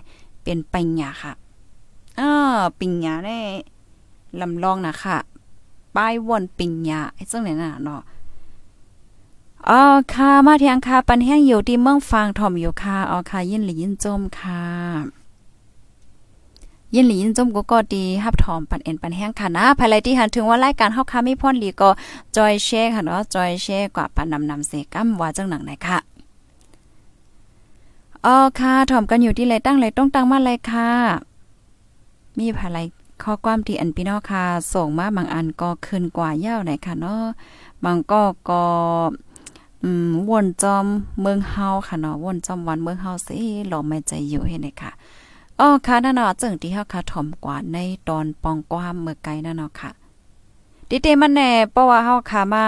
[0.42, 1.32] เป็นปัญญาค่ะ
[2.18, 2.30] อ้า
[2.78, 3.38] ปัญญาแน่
[4.40, 5.16] ลำลองนะค่ะ
[5.96, 8.02] ป้ายวนปัญญาไอ้จังไหนน่ะเนาะ
[9.64, 14.62] อ๋อค่ะ มาเทียงค่ะปันแห้งอยู่ที่เมืองฟางถ่อมอยู่ค่ะอ๋อค่ะ ยินหลียินจมค่ะ
[16.94, 21.90] ยินหลียินจมก็ก็ดีฮับถอมปันเอ็นปันแห้งค่ะนะภายไลที่หันถึงว่ารายการเฮาค่ะมีพ่นหลีก็
[22.36, 25.98] จอยแชร์ค่ะเนาะจอยแชร์กว่าปันนำนำเสกัมว่าจังหนังไหนค่ะ
[28.24, 30.90] อ๋อค่ะถ่อมกันอยู่ที่ไรตั้งไรต้องตั้งมาไรค่ะ
[32.38, 32.78] มีภายไล
[33.22, 37.24] ข้อความที่อันพี่น้องค่ะ ส่งมาบางอันก็ขึ้นกว่าเย้าไหนค่ะเนาะ
[37.84, 38.62] บางก็ก็
[39.84, 40.86] อืมวนจอม
[41.20, 44.92] เมืองเฮาค่ะเนาะวนจอมวันเมืองเฮาสิหลอไม่ใจอยู่เห็นไหมค่ะ
[45.60, 49.90] อ๋อค่ะนั่นเนาะจึงที่เฮาค่ะถ่อมกว่าในตอนปองความเมื่อไกลนั่นเนาะค่ะ
[50.88, 52.64] ติเตมันแน่เพราะว่าเฮาค่ะมา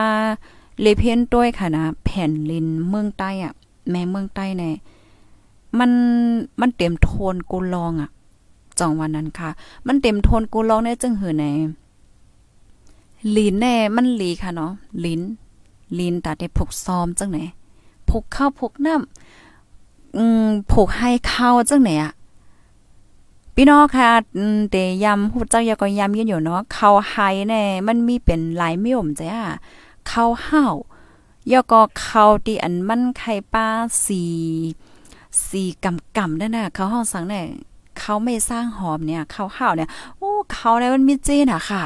[0.81, 3.53] เลเพนด้วยค่ะนะแผ่นลินเมืองใต้อะ
[3.90, 4.71] แม่เมืองใต้แน่
[5.79, 5.90] มัน
[6.61, 8.11] มันเต็มโทนกูลองอะ
[8.79, 9.51] จองวันนั้นค่ะ
[9.87, 11.44] มันเต็มโทนกูลองเนี่ยจึงหือใน
[13.37, 14.73] ลิ้นแน่มันหลีค่ะเนาะ
[15.05, 15.21] ลิ้น
[15.98, 17.38] ลินตาได้ผูกซ้อมจังไหน
[18.09, 22.12] ผูกข้าวผูกน้ำอืมผูกให้ข้าวจังไหนอะ
[23.55, 24.11] พี่น้องค่ะ
[24.70, 27.14] เตยำฮู้จักยาก็ยำยืนอยู่เนาะข้าวไฮ
[27.48, 29.33] แน่มันมีเป็นหลายมิวมจ้ะ
[30.11, 30.74] ข้าวห้าว
[31.53, 33.66] ยาก็ข้าวที่อันมันไข่ปลา
[34.05, 34.22] สี
[35.46, 37.44] สีกำกำนั่นน่ะเขาวห้องสังเนี่ย
[37.98, 39.88] เขาไม่สร้างหอมเนี่ยข้าวข้าวเนี่ย
[40.53, 41.85] เขาเนี่ยมันมีเจนอะค่ะ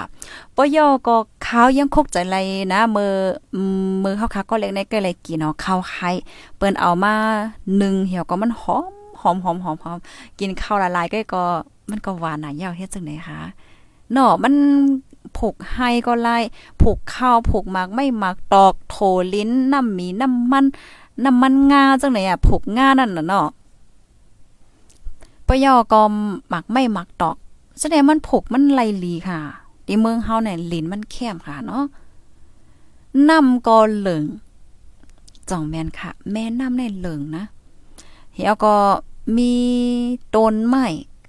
[0.57, 2.37] ปยอก็เขายังคกใจไร
[2.73, 3.15] นะมือ
[4.03, 6.11] มือเขาค่ะก็เล็กในก็เลยกินเนาะข้าวไข่
[6.57, 7.15] เปิ้นเอามา
[7.77, 9.99] หนึ่งเหี่ยวก็มันหอมหอมหอมหอมหอม
[10.39, 11.45] กินข้าวละลายก็ก็
[11.91, 13.41] มันก็หวานหนายาวเฮ็ดจังไหนคะ
[14.13, 14.55] เนาะมัน
[15.37, 16.39] ผูกให้ก็ไล่
[16.81, 18.97] ผูกข้าวผูกหมากไม่หมักตอกโถ
[19.35, 20.65] ลิ้นน้ำมีน้ำมัน
[21.25, 23.49] น้ำมันงาจังไหนอะผูกงานั่นน่ะเนาะ
[25.47, 26.01] ปยอก็
[26.49, 27.37] หมักไม่หมักตอก
[27.81, 29.41] แสดงมันผกมันไหลลีค่ะ
[29.87, 31.85] ที่เมืองเฮาเนี่ยลิ้นมันแคบค่ะเนาะ
[33.29, 34.25] น้ำก็เหลือง
[35.51, 37.45] จ่องแมนค่ะ แม่น้ำในเหลืองนะ
[38.35, 38.75] เฮียก็
[39.37, 39.53] มี
[40.35, 40.87] ต้นไม้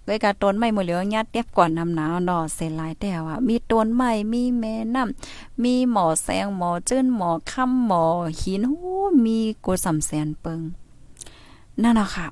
[0.08, 8.04] ด้วยกาต้นไม้มื้อเหลียวญาติเตียบก่อนน้ำหนาวเนาะเสลายแต่ว่ามีต้นไม้มีแม่น้ำมีหมอแสงหมอจื้นหมอค่ำหมอ
[8.40, 8.80] หินโอ้
[9.26, 10.62] มีกูสำแสนเปิง
[11.82, 12.28] นั่นน่ะค่ะ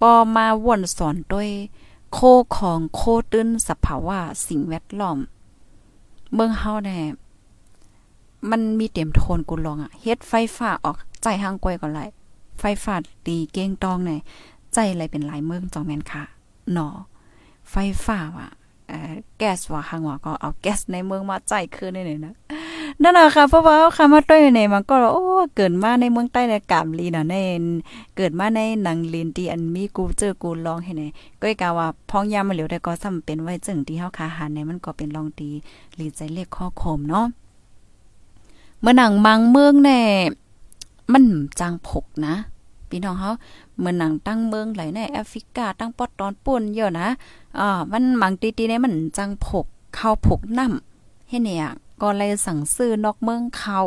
[0.00, 1.50] ปอมาวนสอนด้วย
[2.12, 2.18] โค
[2.56, 3.00] ของโค
[3.32, 5.18] ตื้นสภาวะสิ่งแวดล้อม
[6.34, 6.98] เมืองเฮาแน่
[8.50, 12.00] มันมีเต็มโทนกูลองอะเฮ็ดไฟฟ้าออกใจห้างกวยก่อนไล
[12.60, 12.94] ไฟฟ้า
[13.26, 14.20] ตีเก้งตองเนี่ย
[14.74, 16.22] ใจอะไรเป็นหลายเมืองจองแม่นค่ะ
[16.72, 16.88] หนอ
[17.70, 18.65] ไฟฟ้าว่ะเอ่อ
[19.38, 22.34] แก๊สว่าข้างว่าก็เอาแก๊สในเมืองมาใจคืนนี่นะ
[23.02, 25.24] นั่นน่ะค่ะเพราะว่าคำว่าต้อยในมันก็โอ้
[25.56, 27.34] เกิดมาในเมืองใต้ในกามลีน่ะใน
[28.16, 31.02] เกิดมาในหนังลินที่อันมีกูเจอกูลองให้ไหน
[31.40, 35.48] ก็กะว่าพ้องยามมาเหลียวได้ก็ซ้ำเป็นไว้จึงที่เฮาคาหาในมันก็เป็นลองตี
[35.98, 37.26] ลีใจเลขข้อคมเนาะ
[38.80, 40.00] เมื่อหนังมังเมืองแน่
[41.12, 41.24] มัน
[41.60, 42.34] จางผกนะ
[42.90, 43.32] พี่น้องเฮา
[43.78, 47.08] เหมือนหนังตั้งเมืองไหลในแอฟริกาตั้งปอดตอนป่นเยอะนะ
[47.58, 51.66] อ่ามันมังตีๆเนี่ยมันจังผกเข้าผกน้ำให้เนี่ย
[52.02, 53.78] ก็เลยสั่งซื้อนอกเมืองเขา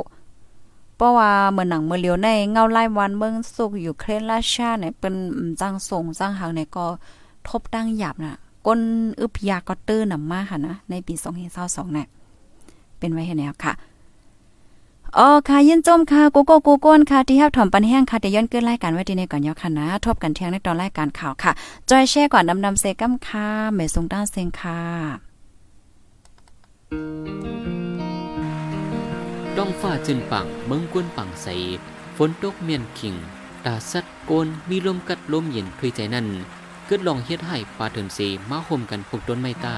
[0.96, 5.16] เพราะว่าเหมือนหนังเมื่อเลียวในเงาไล่วันเมืองสุกอยู่เครนราชาเนี่ยเป็น
[5.62, 6.86] จังส่งจังหางเนี่ยก็
[7.48, 8.36] ทบตั้งหยาบน่ะ
[8.66, 8.80] ก้น
[9.20, 11.14] อึบยาก็ตื้อนำมาค่ะนะในปี
[11.54, 12.08] 2022เนี่ย
[13.00, 13.74] เป็นไว้ให้แนวค่ะ
[15.18, 21.52] อ๋อค่ะยินจมค่ะกูโก้กูก้นค่ะที่ฮับถอมปันแห้งค่ะเดี๋ยวย้อนเกินรายการไว้ที่ในก่อนยอค่ะนะ ทบกันเที่ยงในตอนรายการข่าวค่ะ
[21.90, 24.80] จอยแช่ก่อนนำนำเซกัมค่ะเมสงด้านเซงค่ะ
[29.58, 31.48] ด้องฟ้าจึนปังเมืองกวนปังใส
[32.18, 33.16] ฝนตกเมียนขิง
[33.66, 36.28] ตาสัดโกนมีลมกัดลมเย็นถุยใจนั่น
[36.86, 39.78] เกิดลองเฮ็ดให้ปลาเถินเสมาห่มกันพกต้นไม้ตา